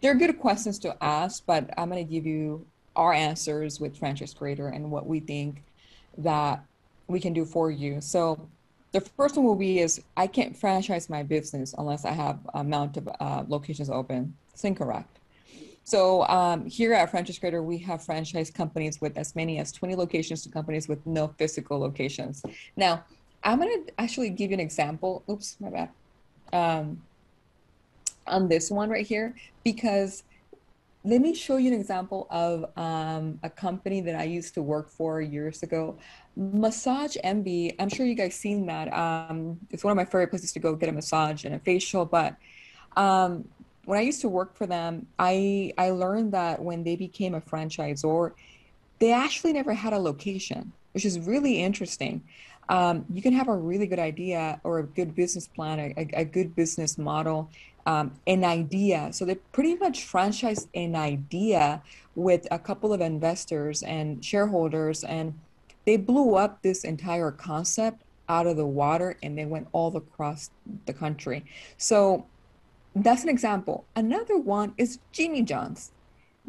[0.00, 2.64] they're good questions to ask but i'm going to give you
[2.96, 5.62] our answers with franchise creator and what we think
[6.18, 6.64] that
[7.10, 8.00] we can do for you.
[8.00, 8.48] So
[8.92, 12.60] the first one will be is I can't franchise my business unless I have a
[12.60, 14.34] amount of uh, locations open.
[14.52, 15.18] It's incorrect.
[15.84, 19.96] So um, here at Franchise Creator, we have franchise companies with as many as 20
[19.96, 22.42] locations to companies with no physical locations.
[22.76, 23.04] Now,
[23.42, 25.24] I'm going to actually give you an example.
[25.28, 25.88] Oops, my bad.
[26.52, 27.02] Um,
[28.26, 29.34] on this one right here,
[29.64, 30.22] because
[31.02, 34.90] let me show you an example of um, a company that I used to work
[34.90, 35.96] for years ago.
[36.36, 37.74] Massage Envy.
[37.78, 38.92] I'm sure you guys seen that.
[38.92, 42.04] Um, it's one of my favorite places to go get a massage and a facial.
[42.04, 42.36] But
[42.96, 43.48] um,
[43.86, 47.40] when I used to work for them, I I learned that when they became a
[47.40, 48.32] franchisor,
[48.98, 52.22] they actually never had a location, which is really interesting.
[52.70, 56.24] Um, you can have a really good idea or a good business plan, a, a
[56.24, 57.50] good business model,
[57.84, 59.08] um, an idea.
[59.12, 61.82] So they pretty much franchise an idea
[62.14, 65.34] with a couple of investors and shareholders, and
[65.84, 70.50] they blew up this entire concept out of the water and they went all across
[70.86, 71.44] the country.
[71.76, 72.26] So
[72.94, 73.84] that's an example.
[73.96, 75.90] Another one is Jimmy John's.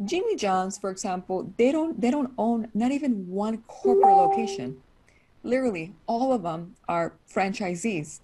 [0.04, 4.81] Jimmy John's, for example, they don't they don't own not even one corporate location.
[5.42, 8.20] Literally, all of them are franchisees.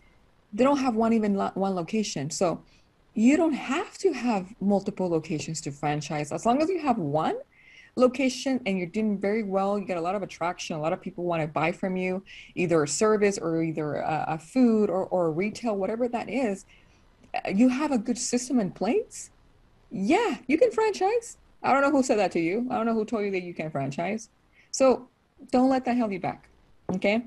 [0.53, 2.31] They don't have one even lo- one location.
[2.31, 2.63] So
[3.15, 6.31] you don't have to have multiple locations to franchise.
[6.31, 7.37] As long as you have one
[7.97, 10.77] location and you're doing very well, you get a lot of attraction.
[10.77, 12.23] A lot of people want to buy from you,
[12.55, 16.65] either a service or either a, a food or, or retail, whatever that is.
[17.35, 19.31] Uh, you have a good system in place.
[19.91, 21.39] Yeah, you can franchise.
[21.63, 22.69] I don't know who said that to you.
[22.71, 24.29] I don't know who told you that you can franchise.
[24.71, 25.09] So
[25.51, 26.49] don't let that hold you back.
[26.95, 27.27] Okay.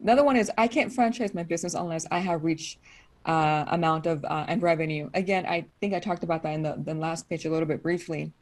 [0.00, 2.78] Another one is I can't franchise my business unless I have reached
[3.26, 5.10] uh, amount of uh, and revenue.
[5.14, 7.82] Again, I think I talked about that in the, the last page a little bit
[7.82, 8.32] briefly.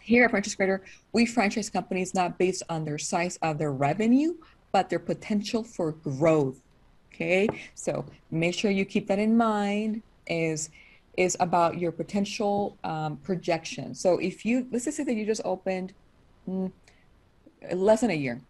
[0.00, 4.34] Here at Franchise Creator, we franchise companies not based on their size of their revenue,
[4.72, 6.60] but their potential for growth.
[7.14, 10.02] Okay, so make sure you keep that in mind.
[10.26, 10.70] Is
[11.16, 13.94] is about your potential um, projection.
[13.94, 15.92] So if you let's just say that you just opened
[16.48, 16.72] mm,
[17.72, 18.40] less than a year,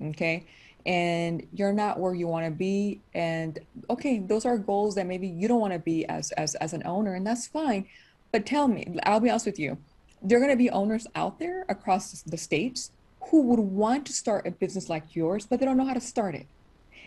[0.00, 0.46] okay,
[0.86, 5.26] and you're not where you want to be and okay those are goals that maybe
[5.26, 7.86] you don't want to be as as as an owner and that's fine
[8.32, 9.78] but tell me i'll be honest with you
[10.24, 12.90] there are going to be owners out there across the states
[13.30, 16.00] who would want to start a business like yours but they don't know how to
[16.00, 16.46] start it.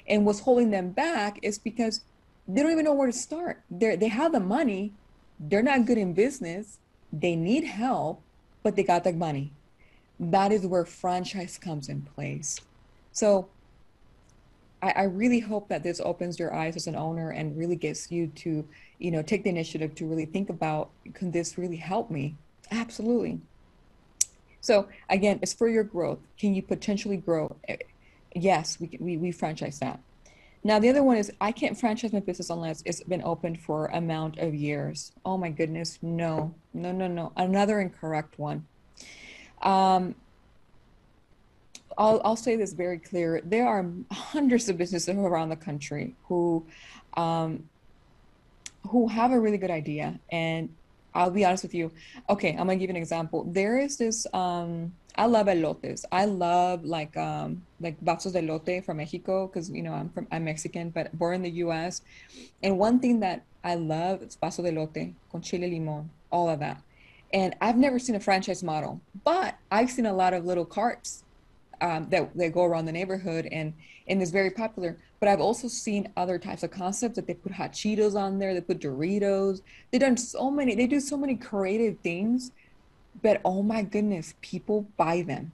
[0.08, 2.02] And what's holding them back is because
[2.48, 3.64] they don't even know where to start.
[3.70, 4.94] They they have the money
[5.40, 6.80] they're not good in business
[7.12, 8.22] they need help
[8.64, 9.52] but they got the money.
[10.20, 12.60] That is where franchise comes in place.
[13.12, 13.48] So
[14.88, 18.12] I, I really hope that this opens your eyes as an owner and really gets
[18.12, 18.68] you to,
[19.00, 22.36] you know, take the initiative to really think about, can this really help me?
[22.72, 23.40] Absolutely.
[24.62, 26.20] So again, it's for your growth.
[26.40, 27.56] Can you potentially grow?
[27.68, 27.78] Eh,
[28.34, 30.00] yes, we, we, we franchise that.
[30.64, 33.88] Now, the other one is I can't franchise my business unless it's been open for
[33.88, 35.12] amount of years.
[35.26, 37.32] Oh my goodness, no, no, no, no.
[37.38, 38.66] Another incorrect one.
[39.62, 40.16] Um,
[41.98, 43.42] I'll, I'll say this very clear.
[43.44, 46.66] There are hundreds of businesses around the country who,
[47.16, 47.68] um,
[48.90, 50.20] who have a really good idea.
[50.32, 50.70] And
[51.18, 51.92] I'll be honest with you.
[52.30, 53.44] Okay, I'm gonna give you an example.
[53.46, 54.28] There is this.
[54.34, 56.06] Um, I love elotes.
[56.12, 60.28] I love like um, like vasos de elote from Mexico because you know I'm from
[60.32, 62.02] I'm Mexican, but born in the U.S.
[62.62, 66.60] And one thing that I love is vaso de elote con chile limon, all of
[66.60, 66.84] that.
[67.34, 71.24] And I've never seen a franchise model, but I've seen a lot of little carts
[71.82, 73.74] um, that, that go around the neighborhood and
[74.08, 74.98] and is very popular.
[75.20, 78.54] But I've also seen other types of concepts that they put hot Cheetos on there,
[78.54, 79.62] they put Doritos.
[79.92, 82.52] They've done so many, they do so many creative things.
[83.22, 85.52] But oh my goodness, people buy them.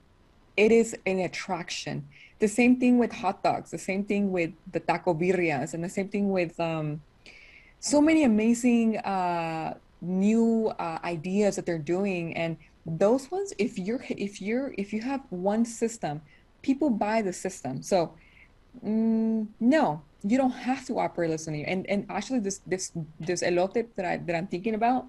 [0.56, 2.06] It is an attraction.
[2.38, 5.88] The same thing with hot dogs, the same thing with the taco birrias, and the
[5.88, 7.00] same thing with um,
[7.80, 12.36] so many amazing uh, new uh, ideas that they're doing.
[12.36, 12.56] And
[12.86, 16.20] those ones if you're if you're if you have one system
[16.62, 18.14] people buy the system so
[18.84, 23.86] mm, no you don't have to operate listening and and actually this this this elote
[23.96, 25.06] that i that i'm thinking about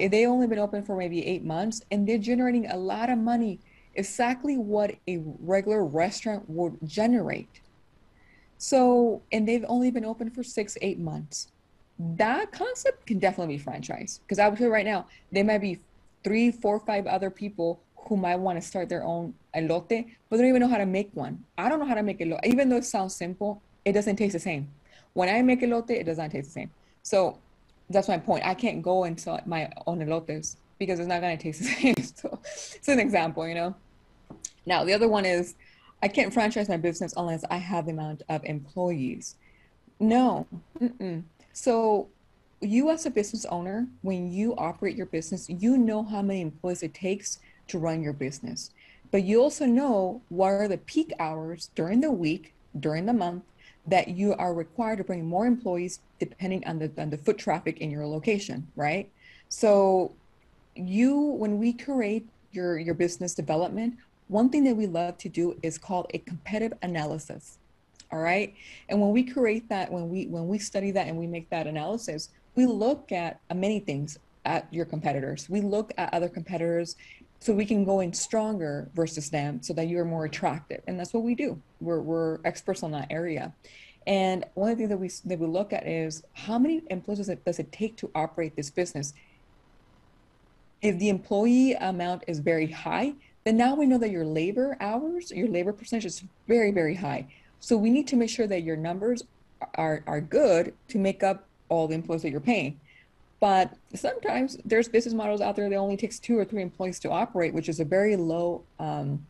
[0.00, 3.18] eh, they only been open for maybe eight months and they're generating a lot of
[3.18, 3.60] money
[3.94, 7.60] exactly what a regular restaurant would generate.
[8.58, 11.48] So, and they've only been open for six, eight months.
[11.98, 14.20] That concept can definitely be franchise.
[14.22, 15.80] Because I would say right now, they might be
[16.24, 20.46] three, four, five other people who might want to start their own elote, but don't
[20.46, 21.44] even know how to make one.
[21.56, 22.44] I don't know how to make elote.
[22.44, 24.68] Even though it sounds simple, it doesn't taste the same.
[25.12, 26.70] When I make elote, it does not taste the same.
[27.02, 27.38] So
[27.90, 28.44] that's my point.
[28.44, 31.66] I can't go and sell my own elotes because it's not going to taste the
[31.94, 31.94] same.
[32.14, 33.74] So it's an example, you know.
[34.66, 35.54] Now the other one is
[36.02, 39.36] I can't franchise my business unless I have the amount of employees.
[40.00, 40.46] No.
[40.80, 41.22] Mm-mm.
[41.52, 42.08] So,
[42.62, 46.82] you as a business owner, when you operate your business, you know how many employees
[46.82, 47.38] it takes
[47.68, 48.70] to run your business.
[49.10, 53.44] But you also know what are the peak hours during the week, during the month,
[53.86, 57.78] that you are required to bring more employees depending on the on the foot traffic
[57.78, 59.10] in your location, right?
[59.48, 60.12] So
[60.74, 63.96] you when we create your your business development,
[64.28, 67.58] one thing that we love to do is called a competitive analysis
[68.12, 68.54] all right
[68.88, 71.66] and when we create that when we when we study that and we make that
[71.66, 75.48] analysis we look at uh, many things at your competitors.
[75.48, 76.96] We look at other competitors
[77.40, 81.12] so we can go in stronger versus them so that you're more attractive and that's
[81.12, 81.60] what we do.
[81.80, 83.52] We're, we're experts on that area.
[84.06, 87.18] And one of the things that we that we look at is how many employees
[87.18, 89.14] does it, does it take to operate this business?
[90.80, 95.30] If the employee amount is very high then now we know that your labor hours,
[95.30, 97.26] your labor percentage is very, very high.
[97.60, 99.24] So we need to make sure that your numbers
[99.74, 102.78] are, are good to make up all the employees that you're paying.
[103.40, 107.10] But sometimes there's business models out there that only takes two or three employees to
[107.10, 109.26] operate, which is a very low um,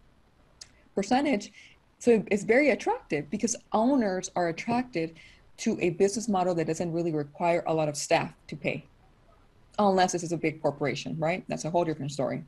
[0.95, 1.53] percentage.
[1.99, 5.15] So it's very attractive because owners are attracted
[5.59, 8.85] to a business model that doesn't really require a lot of staff to pay,
[9.79, 11.45] unless this is a big corporation, right?
[11.49, 12.43] That's a whole different story.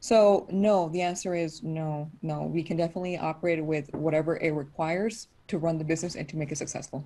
[0.00, 2.42] So no, the answer is no, no.
[2.42, 6.52] We can definitely operate with whatever it requires to run the business and to make
[6.52, 7.04] it successful.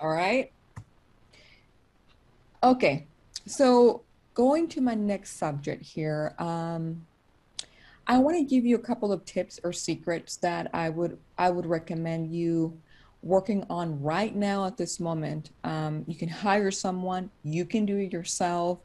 [0.00, 0.50] All right.
[2.62, 3.06] Okay,
[3.46, 4.02] so
[4.34, 7.06] going to my next subject here, um,
[8.06, 11.50] I want to give you a couple of tips or secrets that I would I
[11.50, 12.78] would recommend you
[13.22, 15.50] working on right now at this moment.
[15.64, 18.78] Um, you can hire someone, you can do it yourself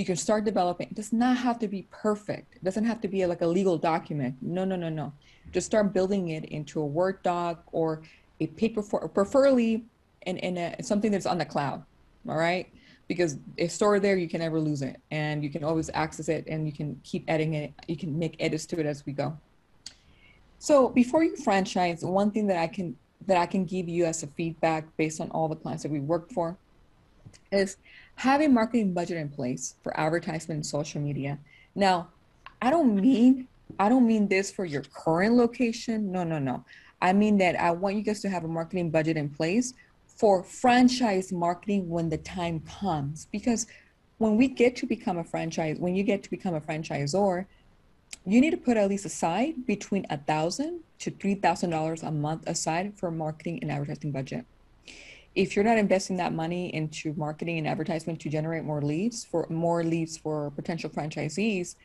[0.00, 0.88] you can start developing.
[0.88, 2.56] It does not have to be perfect.
[2.56, 4.34] It doesn't have to be like a legal document.
[4.40, 5.12] No, no, no, no.
[5.52, 8.00] Just start building it into a Word doc or
[8.40, 9.84] a paper for, preferably
[10.26, 11.82] in, in a, something that's on the cloud.
[12.28, 12.68] All right.
[13.08, 15.00] Because it's stored there, you can never lose it.
[15.10, 17.72] And you can always access it and you can keep adding it.
[17.88, 19.36] You can make edits to it as we go.
[20.58, 22.96] So before you franchise, one thing that I can
[23.26, 26.00] that I can give you as a feedback based on all the clients that we
[26.00, 26.56] worked for
[27.52, 27.76] is
[28.16, 31.38] have a marketing budget in place for advertisement and social media.
[31.74, 32.08] Now,
[32.62, 33.48] I don't mean
[33.78, 36.12] I don't mean this for your current location.
[36.12, 36.64] No, no, no.
[37.00, 39.74] I mean that I want you guys to have a marketing budget in place
[40.20, 43.26] for franchise marketing when the time comes.
[43.32, 43.66] Because
[44.18, 47.46] when we get to become a franchise, when you get to become a franchisor,
[48.26, 52.10] you need to put at least aside between a thousand to three thousand dollars a
[52.10, 54.44] month aside for marketing and advertising budget.
[55.34, 59.46] If you're not investing that money into marketing and advertisement to generate more leads for
[59.48, 61.76] more leads for potential franchisees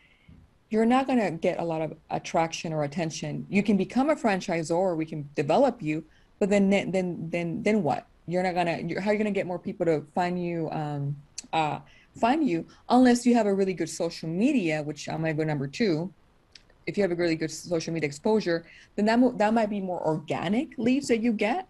[0.72, 3.46] you're not going to get a lot of attraction or attention.
[3.50, 6.04] You can become a franchisor we can develop you
[6.40, 9.46] but then then then then what you're not going to how are you to get
[9.46, 11.16] more people to find you um,
[11.54, 11.80] uh,
[12.20, 15.68] find you unless you have a really good social media which i'm to go number
[15.68, 16.12] two.
[16.88, 18.66] If you have a really good social media exposure
[18.96, 21.68] then that, that might be more organic leads that you get.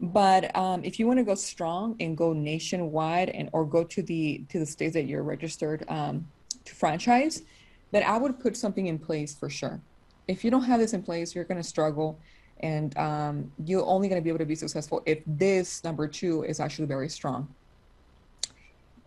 [0.00, 4.02] But um, if you want to go strong and go nationwide and or go to
[4.02, 6.28] the to the states that you're registered um,
[6.64, 7.42] to franchise,
[7.90, 9.80] then I would put something in place for sure.
[10.28, 12.18] If you don't have this in place, you're going to struggle,
[12.60, 16.42] and um, you're only going to be able to be successful if this number two
[16.44, 17.48] is actually very strong.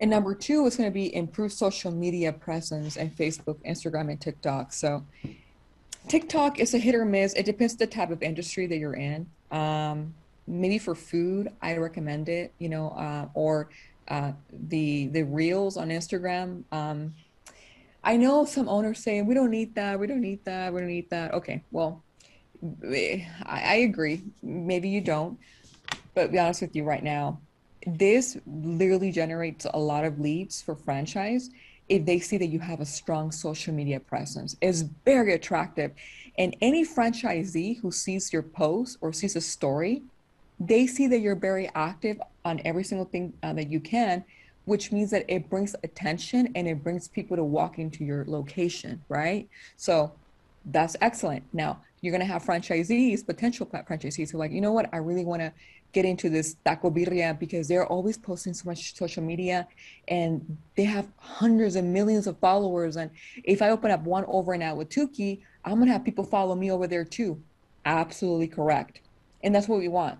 [0.00, 4.20] And number two is going to be improve social media presence and Facebook, Instagram, and
[4.20, 4.72] TikTok.
[4.72, 5.04] So
[6.08, 7.34] TikTok is a hit or miss.
[7.34, 9.26] It depends the type of industry that you're in.
[9.52, 10.14] Um,
[10.46, 13.68] maybe for food, I recommend it, you know, uh, or
[14.08, 16.64] uh, the the reels on Instagram.
[16.72, 17.14] Um,
[18.02, 20.88] I know some owners say we don't need that, we don't need that, we don't
[20.88, 21.32] need that.
[21.34, 22.02] Okay, well,
[22.62, 24.22] I, I agree.
[24.42, 25.38] Maybe you don't,
[26.14, 27.42] but be honest with you right now,
[27.86, 31.48] this literally generates a lot of leads for franchise
[31.88, 34.56] if they see that you have a strong social media presence.
[34.62, 35.92] It's very attractive.
[36.38, 40.04] And any franchisee who sees your post or sees a story
[40.60, 44.24] they see that you're very active on every single thing uh, that you can
[44.64, 49.04] which means that it brings attention and it brings people to walk into your location
[49.08, 50.12] right so
[50.64, 51.44] That's excellent.
[51.52, 54.98] Now you're going to have franchisees, potential franchisees who are like, you know what, I
[54.98, 55.52] really want to
[55.92, 59.68] get into this taco birria because they're always posting so much social media
[60.08, 62.96] and they have hundreds and millions of followers.
[62.96, 63.10] And
[63.44, 66.24] if I open up one over and out with Tuki, I'm going to have people
[66.24, 67.40] follow me over there too.
[67.84, 69.00] Absolutely correct.
[69.44, 70.18] And that's what we want.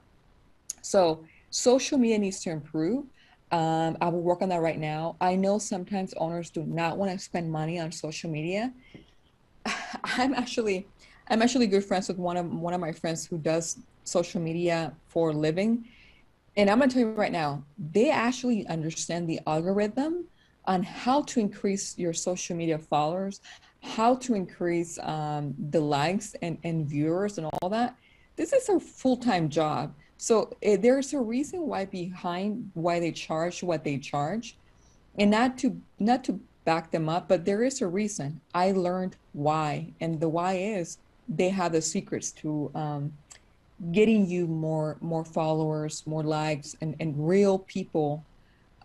[0.83, 3.07] So social media needs to improve.
[3.51, 5.17] Um, I will work on that right now.
[5.21, 8.73] I know sometimes owners do not want to spend money on social media.
[10.05, 10.87] I'm actually
[11.29, 14.93] I'm actually good friends with one of one of my friends who does social media
[15.09, 15.87] for a living.
[16.57, 20.27] And I'm to tell you right now, they actually understand the algorithm
[20.67, 23.41] on how to increase your social media followers,
[23.83, 27.97] how to increase um, the likes and, and viewers and all that.
[28.37, 29.95] This is a full time job.
[30.19, 34.57] So uh, there's a reason why behind why they charge what they charge,
[35.19, 38.41] and not to not to back them up, but there is a reason.
[38.55, 40.99] I learned why, and the why is
[41.29, 43.13] they have the secrets to um,
[43.91, 48.25] getting you more more followers, more likes, and and real people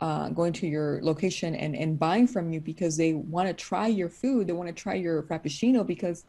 [0.02, 3.88] uh, going to your location and and buying from you because they want to try
[3.88, 6.26] your food, they want to try your frappuccino because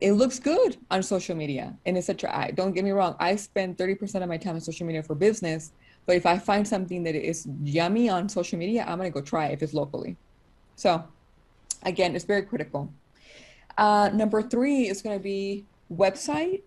[0.00, 2.30] it looks good on social media and etc.
[2.34, 5.14] I don't get me wrong, I spend 30% of my time on social media for
[5.14, 5.72] business,
[6.06, 9.48] but if I find something that is yummy on social media, I'm gonna go try
[9.48, 10.16] it if it's locally.
[10.76, 11.04] So
[11.82, 12.90] again, it's very critical.
[13.76, 16.62] Uh, number three is gonna be website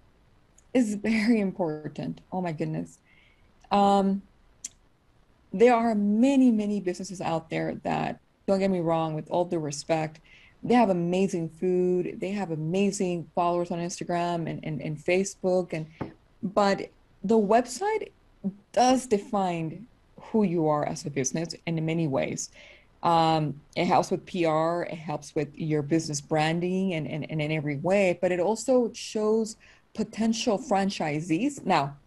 [0.74, 2.22] is very important.
[2.32, 3.00] Oh my goodness.
[3.72, 4.22] Um,
[5.52, 9.60] there are many, many businesses out there that, don't get me wrong, with all due
[9.60, 10.20] respect,
[10.64, 15.88] they have amazing food, they have amazing followers on Instagram and, and, and Facebook, and
[16.42, 16.90] but
[17.24, 18.10] the website
[18.72, 19.86] does define
[20.20, 22.50] who you are as a business in many ways.
[23.04, 27.52] Um, it helps with PR, it helps with your business branding and, and, and in
[27.52, 29.58] every way, but it also shows
[29.94, 31.66] potential franchisees.
[31.66, 31.98] Now,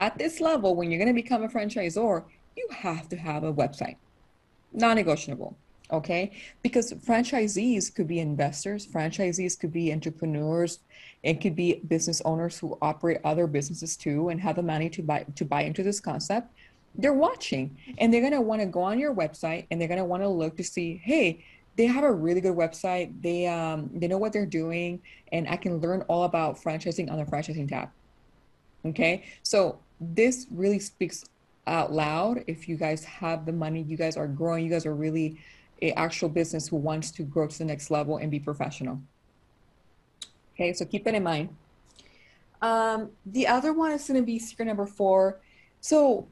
[0.00, 2.24] at this level, when you're going to become a franchisor,
[2.56, 3.96] you have to have a website,
[4.72, 5.56] non negotiable.
[5.92, 6.32] Okay.
[6.62, 10.80] Because franchisees could be investors, franchisees could be entrepreneurs,
[11.22, 15.02] it could be business owners who operate other businesses too and have the money to
[15.02, 16.52] buy to buy into this concept.
[16.98, 20.22] They're watching and they're gonna want to go on your website and they're gonna want
[20.22, 21.44] to look to see, hey,
[21.76, 23.12] they have a really good website.
[23.22, 25.00] They um they know what they're doing,
[25.32, 27.90] and I can learn all about franchising on the franchising tab.
[28.84, 31.24] Okay, so this really speaks
[31.66, 32.44] out loud.
[32.46, 34.64] If you guys have the money, you guys are growing.
[34.64, 35.38] You guys are really
[35.82, 39.00] a actual business who wants to grow to the next level and be professional.
[40.54, 41.54] Okay, so keep that in mind.
[42.62, 45.40] Um, the other one is going to be secret number four.
[45.82, 46.26] So,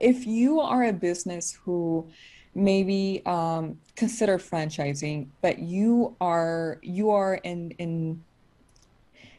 [0.00, 2.08] if you are a business who
[2.54, 8.24] maybe um, consider franchising, but you are you are in in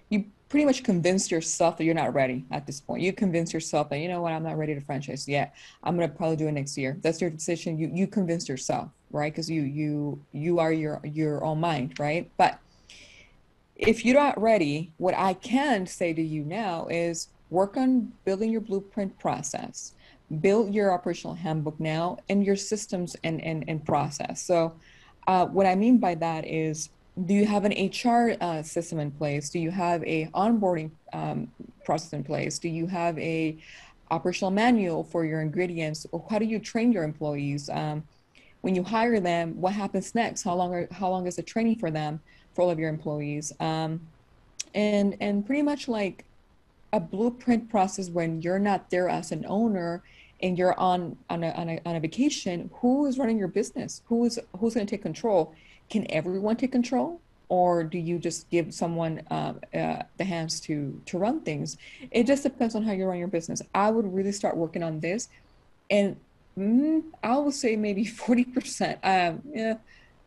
[0.09, 3.01] you pretty much convinced yourself that you're not ready at this point.
[3.01, 5.55] You convince yourself that you know what I'm not ready to franchise yet.
[5.83, 6.97] I'm gonna probably do it next year.
[7.01, 7.77] That's your decision.
[7.77, 9.33] You you convince yourself, right?
[9.33, 12.29] Because you you you are your your own mind, right?
[12.37, 12.59] But
[13.75, 18.51] if you're not ready, what I can say to you now is work on building
[18.51, 19.93] your blueprint process
[20.39, 24.41] build your operational handbook now and your systems and, and, and process.
[24.41, 24.73] So,
[25.27, 26.89] uh, what I mean by that is,
[27.25, 29.49] do you have an HR uh, system in place?
[29.49, 31.51] Do you have a onboarding um,
[31.83, 32.57] process in place?
[32.57, 33.57] Do you have a
[34.09, 36.07] operational manual for your ingredients?
[36.11, 37.69] Or how do you train your employees?
[37.69, 38.03] Um,
[38.61, 40.43] when you hire them, what happens next?
[40.43, 42.21] How long are, how long is the training for them
[42.53, 43.51] for all of your employees?
[43.59, 44.01] Um,
[44.73, 46.25] and and pretty much like
[46.93, 50.03] a blueprint process when you're not there as an owner
[50.41, 54.01] and you're on on a, on a, on a vacation who is running your business?
[54.05, 55.53] Who's who's going to take control?
[55.89, 57.19] Can everyone take control?
[57.49, 61.77] Or do you just give someone uh, uh, the hands to to run things?
[62.09, 63.61] It just depends on how you run your business.
[63.73, 65.27] I would really start working on this
[65.91, 66.15] and
[66.57, 69.75] mm, i would say maybe 40% um, yeah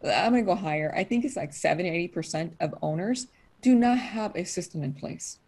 [0.05, 0.93] i'm going to go higher.
[0.95, 3.27] I think it's like 70 80% of owners
[3.62, 5.39] do not have a system in place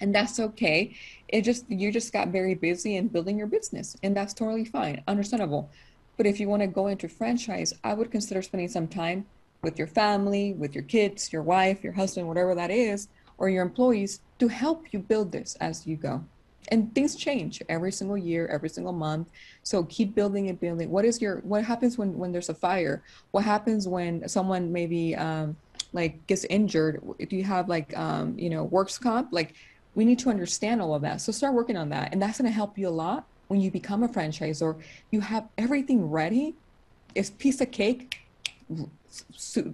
[0.00, 0.94] and that's okay.
[1.28, 5.02] It just you just got very busy in building your business and that's totally fine
[5.06, 5.70] understandable.
[6.16, 9.24] But if you want to go into franchise i would consider spending some time
[9.62, 13.08] with your family with your kids your wife your husband whatever that is
[13.40, 16.22] or your employees to help you build this as you go.
[16.68, 19.28] And things change every single year every single month.
[19.64, 20.90] So keep building and building.
[20.90, 23.02] What is your what happens when when there's a fire?
[23.32, 25.56] What happens when someone maybe um
[25.92, 27.02] like gets injured?
[27.28, 29.32] Do you have like um you know works comp?
[29.32, 29.54] Like
[29.94, 31.20] we need to understand all of that.
[31.20, 32.12] So start working on that.
[32.12, 34.80] And that's going to help you a lot when you become a franchisor.
[35.10, 36.54] You have everything ready.
[37.14, 38.20] It's piece of cake.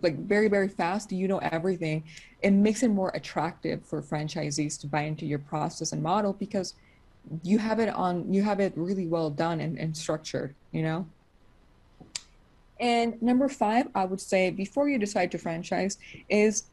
[0.02, 2.02] like very very fast you know everything
[2.40, 6.72] it makes it more attractive for franchisees to buy into your process and model because
[7.42, 11.06] you have it on you have it really well done and, and structured you know
[12.80, 15.98] and number five i would say before you decide to franchise
[16.30, 16.64] is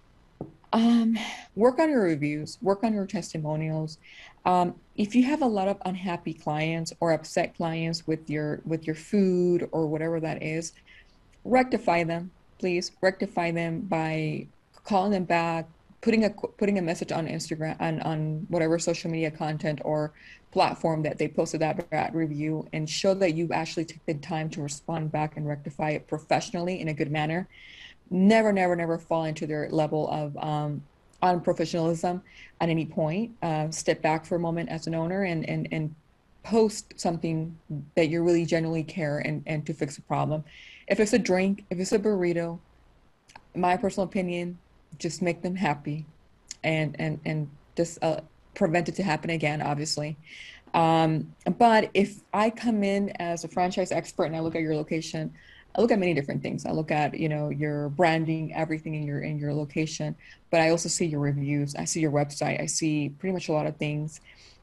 [0.74, 1.18] um,
[1.56, 4.00] work on your reviews work on your testimonials.
[4.46, 8.86] Um, if you have a lot of unhappy clients or upset clients with your with
[8.86, 10.74] your food or whatever that is
[11.46, 12.92] rectify them please.
[13.02, 14.48] Rectify them by
[14.86, 15.68] calling them back
[16.04, 20.14] putting a putting a message on instagram and on whatever social media content or
[20.52, 24.50] platform that they posted that bad review and show that you actually took the time
[24.50, 27.48] to respond back and rectify it professionally in a good manner
[28.10, 30.82] never never never fall into their level of um,
[31.22, 32.22] unprofessionalism
[32.62, 35.94] at any point uh, step back for a moment as an owner and and and
[36.44, 37.58] post something
[37.96, 40.44] that you really genuinely care and and to fix a problem
[40.88, 42.60] if it's a drink if it's a burrito
[43.56, 44.58] my personal opinion
[45.00, 46.06] just make them happy
[46.64, 48.20] and and and just uh,
[48.54, 50.18] prevent it to happen again, obviously.
[50.74, 54.76] Um, but if I come in as a franchise expert and I look at your
[54.76, 55.34] location,
[55.76, 56.66] I look at many different things.
[56.66, 60.16] I look at you know your branding, everything in your in your location,
[60.52, 61.76] but I also see your reviews.
[61.76, 62.62] I see your website.
[62.62, 64.22] I see pretty much a lot of things.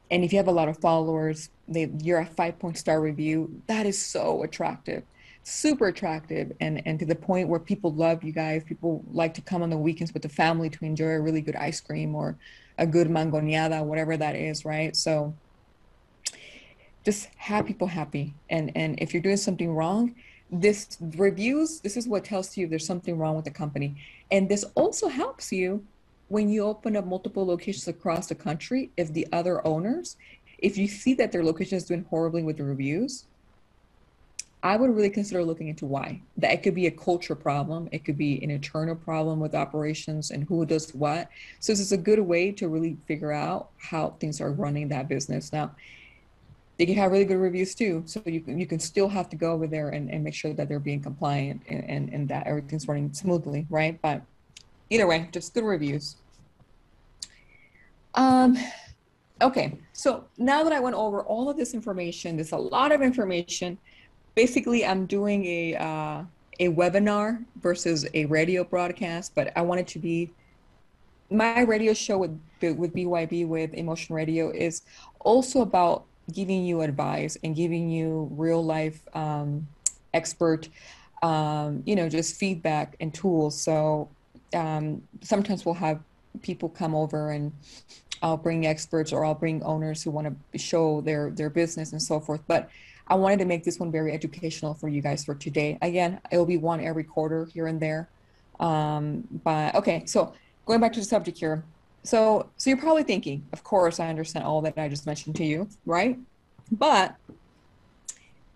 [0.09, 3.61] And if you have a lot of followers, they, you're a five point star review.
[3.67, 5.03] That is so attractive,
[5.43, 8.63] super attractive, and and to the point where people love you guys.
[8.63, 11.55] People like to come on the weekends with the family to enjoy a really good
[11.55, 12.37] ice cream or
[12.77, 14.95] a good mangoneada, whatever that is, right?
[14.95, 15.33] So
[17.03, 18.33] just have people happy.
[18.49, 20.15] And and if you're doing something wrong,
[20.51, 23.95] this reviews, this is what tells you there's something wrong with the company.
[24.31, 25.85] And this also helps you
[26.27, 30.17] when you open up multiple locations across the country, if the other owners,
[30.57, 33.25] if you see that their location is doing horribly with the reviews,
[34.63, 36.21] I would really consider looking into why.
[36.37, 40.31] That it could be a culture problem, it could be an internal problem with operations
[40.31, 41.29] and who does what.
[41.59, 45.07] So this is a good way to really figure out how things are running that
[45.07, 45.51] business.
[45.51, 45.71] Now,
[46.81, 48.01] they can have really good reviews too.
[48.07, 50.51] So you can you can still have to go over there and, and make sure
[50.51, 54.01] that they're being compliant and, and, and that everything's running smoothly, right?
[54.01, 54.23] But
[54.89, 56.15] either way, just good reviews.
[58.15, 58.57] Um
[59.43, 63.03] okay, so now that I went over all of this information, there's a lot of
[63.03, 63.77] information
[64.33, 66.23] basically I'm doing a uh,
[66.59, 70.31] a webinar versus a radio broadcast, but I want it to be
[71.29, 74.81] my radio show with with BYB with Emotion Radio is
[75.19, 79.67] also about giving you advice and giving you real life um,
[80.13, 80.69] expert,
[81.23, 83.59] um, you know, just feedback and tools.
[83.59, 84.09] So
[84.53, 85.99] um, sometimes we'll have
[86.41, 87.51] people come over and
[88.21, 92.01] I'll bring experts or I'll bring owners who want to show their their business and
[92.01, 92.41] so forth.
[92.47, 92.69] But
[93.07, 95.77] I wanted to make this one very educational for you guys for today.
[95.81, 98.07] Again, it will be one every quarter here and there.
[98.59, 100.33] Um, but okay, so
[100.65, 101.63] going back to the subject here.
[102.03, 105.45] So, so you're probably thinking, of course, I understand all that I just mentioned to
[105.45, 106.17] you, right?
[106.71, 107.15] But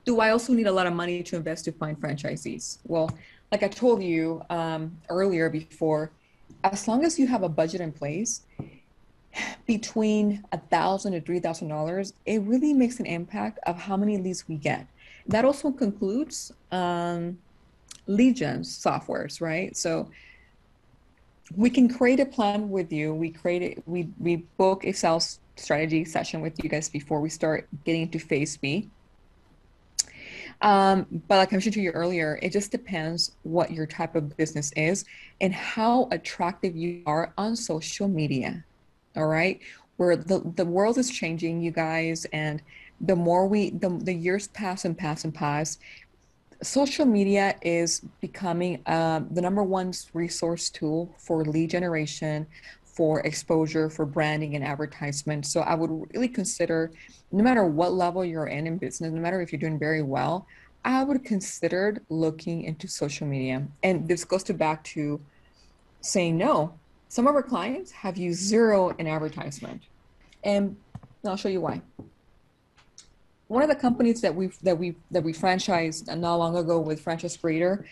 [0.05, 2.79] do I also need a lot of money to invest to find franchisees?
[2.85, 3.09] Well,
[3.51, 6.11] like I told you um, earlier before,
[6.63, 8.41] as long as you have a budget in place,
[9.65, 14.17] between a thousand to three thousand dollars, it really makes an impact of how many
[14.17, 14.87] leads we get.
[15.27, 17.37] That also concludes um,
[18.07, 19.75] lead gen softwares, right?
[19.75, 20.09] So
[21.55, 23.13] we can create a plan with you.
[23.13, 23.83] We create it.
[23.85, 28.19] We we book a sales strategy session with you guys before we start getting into
[28.19, 28.89] phase B.
[30.61, 34.35] Um, but like I mentioned to you earlier, it just depends what your type of
[34.37, 35.05] business is
[35.41, 38.63] and how attractive you are on social media
[39.15, 39.59] all right
[39.97, 42.61] where the, the world is changing you guys and
[43.01, 45.79] the more we the, the years pass and pass and pass
[46.61, 52.47] social media is becoming uh, the number one resource tool for lead generation
[52.83, 55.45] for exposure for branding and advertisement.
[55.45, 56.91] So i would really consider
[57.31, 60.47] no matter what level you're in in business no matter if you're doing very well
[60.85, 63.67] i would consider looking into social media.
[63.83, 65.19] And this goes to back to
[66.01, 66.73] saying no.
[67.09, 69.81] Some of our clients have used zero in advertisement,
[70.43, 70.77] and
[71.25, 71.81] I'll show you why.
[73.47, 77.01] One of the companies that we that we that we franchised not long ago with
[77.01, 77.85] Franchise Creator,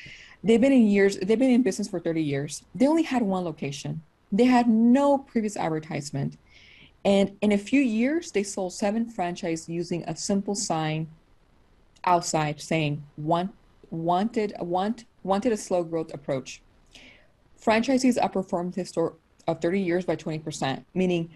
[0.44, 1.18] they've been in years.
[1.18, 2.64] They've been in business for 30 years.
[2.74, 4.02] They only had one location.
[4.32, 6.38] They had no previous advertisement,
[7.06, 11.08] and in a few years, they sold seven franchises using a simple sign
[12.04, 13.54] outside saying "want
[13.92, 16.62] wanted want wanted a slow growth approach."
[17.64, 19.14] franchisees outperformed his store
[19.48, 21.30] of 30 years by 20%, meaning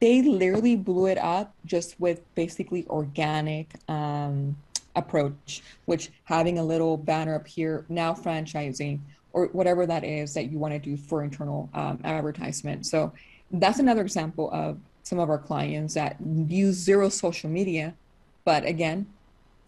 [0.00, 4.56] they literally blew it up just with basically organic um,
[4.96, 9.00] approach, which having a little banner up here, now franchising,
[9.32, 12.86] or whatever that is that you want to do for internal um, advertisement.
[12.86, 13.12] So
[13.50, 17.94] that's another example of some of our clients that use zero social media,
[18.44, 19.06] but again,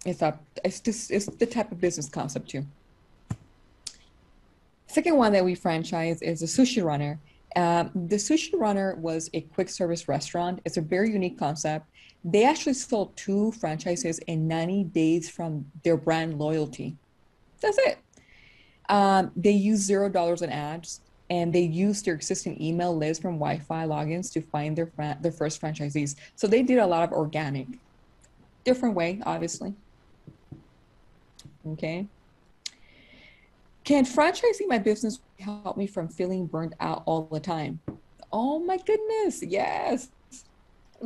[0.04, 2.64] it's a it's just it's the type of business concept too.
[4.86, 7.18] Second one that we franchise is the Sushi Runner.
[7.56, 10.60] Um, the Sushi Runner was a quick service restaurant.
[10.64, 11.86] It's a very unique concept.
[12.24, 16.96] They actually sold two franchises in 90 days from their brand loyalty.
[17.60, 17.98] That's it.
[18.88, 23.34] Um, they use zero dollars in ads, and they use their existing email list from
[23.34, 26.16] Wi-Fi logins to find their fran- their first franchisees.
[26.34, 27.68] So they did a lot of organic,
[28.64, 29.74] different way, obviously.
[31.66, 32.06] Okay.
[33.90, 37.80] Can franchising my business help me from feeling burnt out all the time?
[38.32, 40.12] Oh my goodness, yes.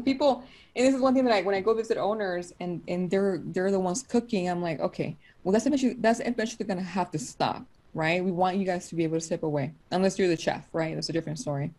[0.04, 0.44] People,
[0.76, 3.40] and this is one thing that I when I go visit owners and and they're
[3.42, 7.18] they're the ones cooking, I'm like, okay, well that's eventually that's eventually gonna have to
[7.18, 7.64] stop,
[7.94, 8.22] right?
[8.22, 10.94] We want you guys to be able to step away, unless you're the chef, right?
[10.94, 11.72] That's a different story.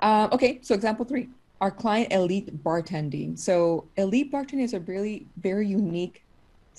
[0.00, 1.28] Um, okay, so example three,
[1.60, 3.38] our client elite bartending.
[3.38, 6.24] So elite bartending is a really very unique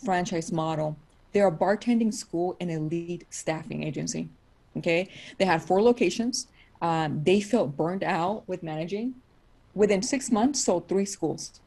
[0.04, 0.98] franchise model
[1.32, 4.30] they're a bartending school and elite staffing agency.
[4.78, 5.10] Okay.
[5.38, 6.48] They had four locations.
[6.82, 9.16] Um, they felt burned out with managing.
[9.76, 11.60] Within six months, sold three schools.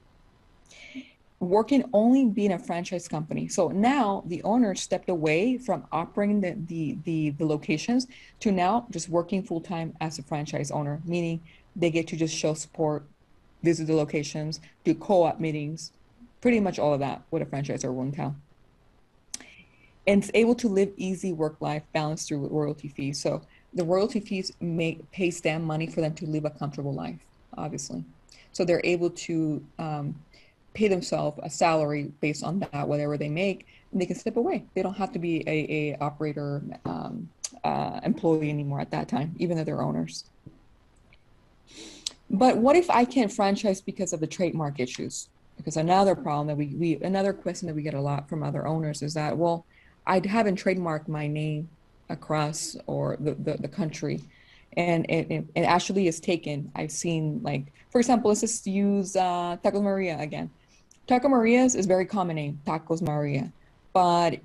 [1.38, 3.48] Working only being a franchise company.
[3.48, 8.06] So now the owner stepped away from operating the, the, the, the locations
[8.40, 11.40] to now just working full time as a franchise owner, meaning
[11.74, 13.04] they get to just show support,
[13.62, 15.90] visit the locations, do co op meetings,
[16.40, 18.40] pretty much all of that with a franchisor one town
[20.06, 23.20] and it's able to live easy work life balance through royalty fees.
[23.20, 23.42] So
[23.74, 27.18] the royalty fees make pays them money for them to live a comfortable life,
[27.56, 28.04] obviously.
[28.52, 30.14] So they're able to um,
[30.74, 34.64] pay themselves a salary based on that, whatever they make, and they can step away.
[34.74, 37.28] They don't have to be a, a operator um,
[37.64, 40.24] uh, employee anymore at that time, even though they're owners.
[42.30, 45.28] But what if I can't franchise because of the trademark issues?
[45.56, 48.66] Because another problem that we, we another question that we get a lot from other
[48.66, 49.66] owners is that, well,
[50.06, 51.68] I haven't trademarked my name
[52.08, 54.20] across or the, the, the country.
[54.76, 56.70] And it, it, it, actually is taken.
[56.74, 60.50] I've seen like, for example, let's just use uh, Maria again.
[61.06, 63.52] Taco Maria's is a very common name, Tacos Maria,
[63.92, 64.38] but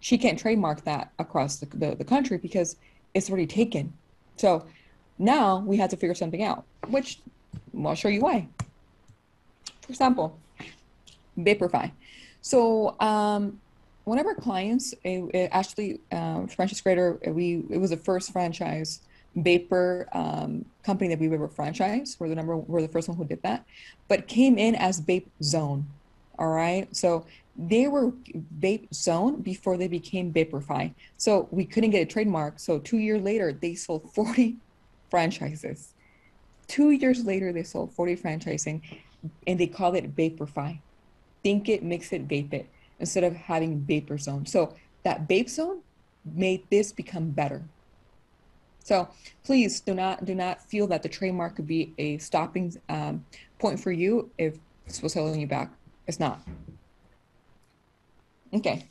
[0.00, 2.76] she can't trademark that across the, the, the country because
[3.14, 3.92] it's already taken.
[4.36, 4.66] So
[5.18, 7.20] now we had to figure something out, which
[7.84, 8.48] I'll show you why.
[9.82, 10.38] For example,
[11.38, 11.92] VaporFi.
[12.40, 13.60] So um,
[14.10, 18.32] one of our clients, it, it actually, uh, Franchise Creator, we it was the first
[18.32, 19.02] franchise
[19.36, 22.18] vapor um, company that we ever franchised.
[22.18, 23.64] We're the number, we're the first one who did that,
[24.08, 25.86] but came in as Vape Zone.
[26.40, 27.24] All right, so
[27.56, 28.10] they were
[28.58, 30.92] Vape Zone before they became VaporFi.
[31.16, 32.58] So we couldn't get a trademark.
[32.58, 34.56] So two years later, they sold 40
[35.10, 35.94] franchises.
[36.66, 38.80] Two years later, they sold 40 franchising,
[39.46, 40.80] and they called it VaporFi.
[41.44, 42.68] Think it, mix it, vape it
[43.00, 44.46] instead of having vapor zone.
[44.46, 45.80] So that vape zone
[46.24, 47.62] made this become better.
[48.84, 49.08] So
[49.44, 53.24] please do not do not feel that the trademark could be a stopping um,
[53.58, 55.70] point for you if this was holding you back.
[56.06, 56.40] It's not.
[58.52, 58.86] Okay.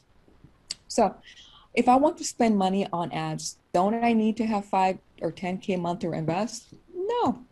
[0.87, 1.15] So
[1.73, 5.31] if I want to spend money on ads, don't I need to have five or
[5.31, 6.67] 10K a month to invest?
[6.93, 7.43] No.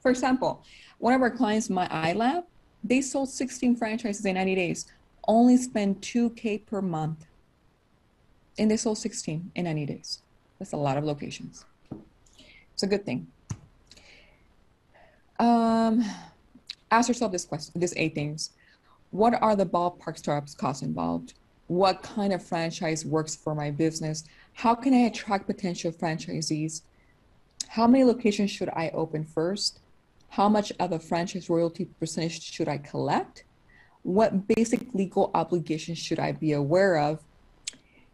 [0.00, 0.62] For example,
[0.98, 2.44] one of our clients, my Eyelab,
[2.84, 4.86] they sold 16 franchises in 90 days
[5.26, 7.26] only spend 2K per month.
[8.58, 10.22] And they sold 16 in 90 days.
[10.58, 11.64] That's a lot of locations.
[12.72, 13.26] It's a good thing.
[15.38, 16.04] Um,
[16.90, 18.50] ask yourself this question, these eight things.
[19.10, 21.34] What are the ballpark startups costs involved?
[21.68, 24.24] What kind of franchise works for my business?
[24.54, 26.82] How can I attract potential franchisees?
[27.68, 29.80] How many locations should I open first?
[30.30, 33.44] How much of a franchise royalty percentage should I collect?
[34.06, 37.24] What basic legal obligations should I be aware of?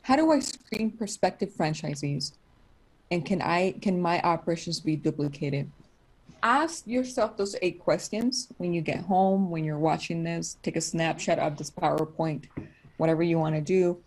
[0.01, 2.32] How do I screen prospective franchisees?
[3.11, 5.70] And can I can my operations be duplicated?
[6.43, 10.80] Ask yourself those eight questions when you get home, when you're watching this, take a
[10.80, 12.47] snapshot of this PowerPoint,
[12.97, 13.99] whatever you want to do.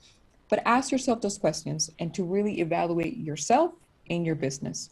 [0.49, 3.73] But ask yourself those questions and to really evaluate yourself
[4.09, 4.89] and your business.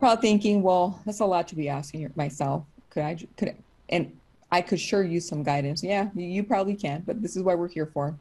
[0.00, 2.64] Probably thinking, well, that's a lot to be asking myself.
[2.90, 3.54] Could I, could,
[3.88, 4.19] and
[4.52, 5.82] I could sure use some guidance.
[5.82, 8.16] Yeah, you probably can, but this is what we're here for.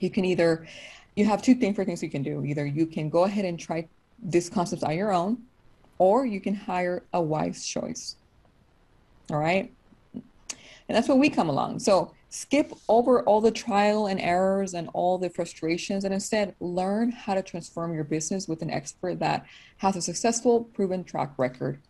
[0.00, 0.66] You can either,
[1.14, 2.44] you have two different things you can do.
[2.44, 3.86] Either you can go ahead and try
[4.22, 5.38] this concept on your own,
[5.98, 8.16] or you can hire a wise choice.
[9.30, 9.72] All right.
[10.14, 11.78] And that's when we come along.
[11.78, 17.12] So skip over all the trial and errors and all the frustrations and instead learn
[17.12, 21.80] how to transform your business with an expert that has a successful proven track record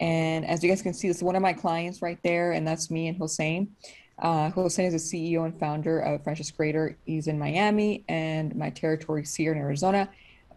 [0.00, 2.66] and as you guys can see this is one of my clients right there and
[2.66, 3.68] that's me and hossein
[4.20, 8.70] uh, hossein is the ceo and founder of franchise creator he's in miami and my
[8.70, 10.08] territory here in arizona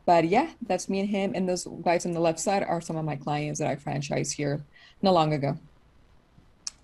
[0.05, 2.95] but yeah that's me and him and those guys on the left side are some
[2.95, 4.63] of my clients that i franchised here
[5.01, 5.57] not long ago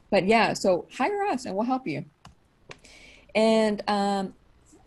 [0.10, 2.06] but yeah so hire us and we'll help you
[3.36, 4.34] and um,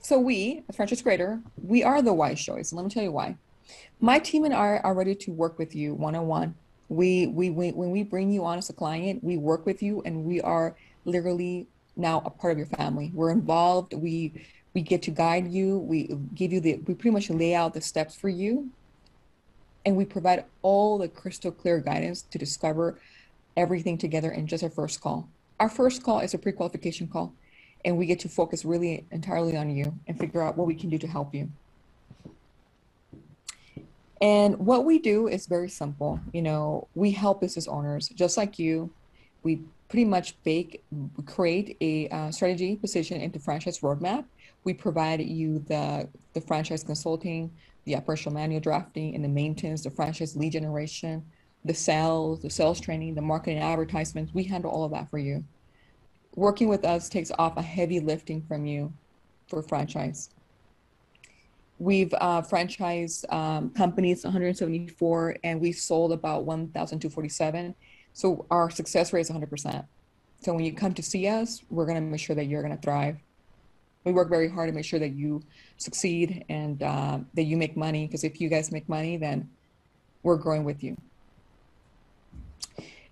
[0.01, 2.73] so we, as Franchise Creator, we are the wise choice.
[2.73, 3.37] Let me tell you why.
[4.01, 6.55] My team and I are ready to work with you one on one.
[6.91, 10.03] We, we, we, when we bring you on as a client, we work with you
[10.05, 10.75] and we are
[11.05, 13.13] literally now a part of your family.
[13.15, 13.95] We're involved.
[13.95, 14.33] We,
[14.75, 15.79] we get to guide you.
[15.79, 18.71] We give you the, we pretty much lay out the steps for you.
[19.87, 22.99] And we provide all the crystal clear guidance to discover
[23.57, 25.29] everything together in just our first call.
[25.61, 27.33] Our first call is a pre qualification call
[27.85, 30.91] and we get to focus really entirely on you and figure out what we can
[30.91, 31.51] do to help you.
[34.21, 36.21] And what we do is very simple.
[36.33, 38.91] You know, we help business owners just like you.
[39.43, 40.85] We pretty much bake,
[41.27, 44.25] create a uh, strategy position into franchise roadmap.
[44.65, 47.51] We provide you the, the franchise consulting,
[47.85, 51.25] the operational manual drafting, and the maintenance, the franchise lead generation,
[51.65, 54.35] the sales, the sales training, the marketing advertisements.
[54.35, 55.43] We handle all of that for you
[56.37, 58.93] working with us takes off a heavy lifting from you
[59.49, 60.31] for franchise.
[61.81, 67.75] We've uh, franchised um, companies 174 and we sold about 1,247.
[68.13, 69.85] So our success rate is 100%.
[70.43, 72.77] So when you come to see us, we're going to make sure that you're going
[72.77, 73.19] to thrive.
[74.05, 75.43] We work very hard to make sure that you
[75.77, 78.07] succeed and uh, that you make money.
[78.07, 79.51] Because if you guys make money, then
[80.23, 80.97] we're growing with you.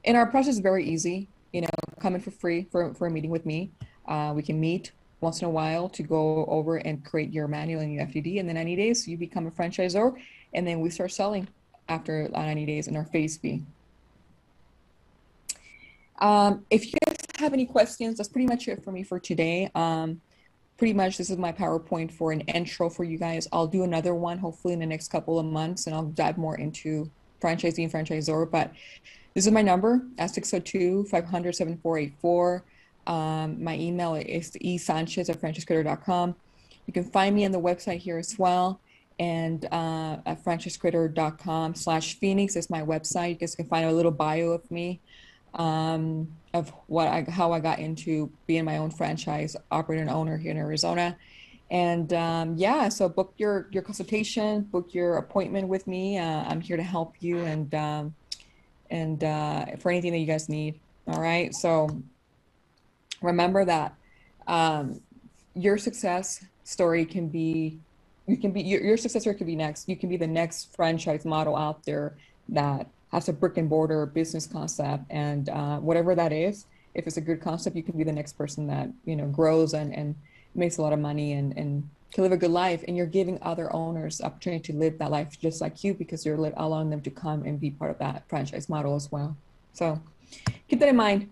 [0.04, 1.68] And our process is very easy you know,
[2.00, 3.70] come in for free for, for a meeting with me.
[4.06, 7.80] Uh, we can meet once in a while to go over and create your manual
[7.80, 8.38] and your FDD.
[8.38, 10.14] And then 90 days, you become a franchisor.
[10.54, 11.48] And then we start selling
[11.88, 13.62] after 90 days in our phase B.
[16.20, 19.70] Um, if you guys have any questions, that's pretty much it for me for today.
[19.74, 20.20] Um,
[20.76, 23.48] pretty much this is my PowerPoint for an intro for you guys.
[23.52, 26.56] I'll do another one hopefully in the next couple of months and I'll dive more
[26.56, 27.10] into
[27.42, 28.50] franchising and franchisor.
[28.50, 28.72] But
[29.34, 32.64] this is my number, 602 500 7484.
[33.08, 36.34] Um, my email is esanchez at.
[36.86, 38.80] You can find me on the website here as well.
[39.18, 43.30] And uh, at franchisecreator.com slash Phoenix is my website.
[43.30, 45.00] You guys can find a little bio of me,
[45.54, 50.36] um, of what I, how I got into being my own franchise operator and owner
[50.36, 51.16] here in Arizona.
[51.70, 56.16] And um, yeah, so book your your consultation, book your appointment with me.
[56.16, 58.14] Uh, I'm here to help you and um,
[58.88, 60.80] and uh, for anything that you guys need.
[61.08, 61.54] All right.
[61.54, 62.02] So
[63.22, 63.94] remember that
[64.46, 65.00] um,
[65.54, 67.78] your success story can be,
[68.26, 69.88] you can be, your, your success story could be next.
[69.88, 72.16] You can be the next franchise model out there
[72.50, 76.66] that has a brick and mortar business concept and uh, whatever that is.
[76.94, 79.74] If it's a good concept, you can be the next person that, you know, grows
[79.74, 80.14] and, and
[80.54, 83.38] makes a lot of money and, and to live a good life and you're giving
[83.42, 87.10] other owners opportunity to live that life just like you because you're allowing them to
[87.10, 89.36] come and be part of that franchise model as well
[89.72, 90.00] so
[90.68, 91.28] keep that in mind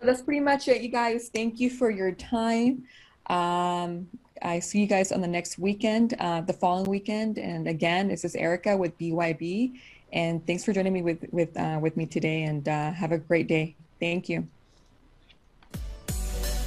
[0.00, 1.30] that's pretty much it you guys.
[1.32, 2.84] Thank you for your time.
[3.28, 4.08] Um,
[4.42, 7.38] i see you guys on the next weekend uh, the following weekend.
[7.38, 9.72] And again this is erica with byb
[10.12, 12.44] and thanks for joining me with with uh, with me today.
[12.44, 13.74] And uh, have a great day.
[14.00, 14.46] Thank you.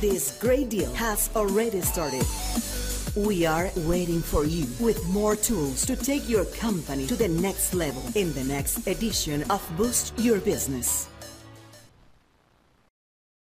[0.02, 2.26] This great deal has already started.
[3.16, 7.74] We are waiting for you with more tools to take your company to the next
[7.74, 11.09] level in the next edition of Boost Your Business.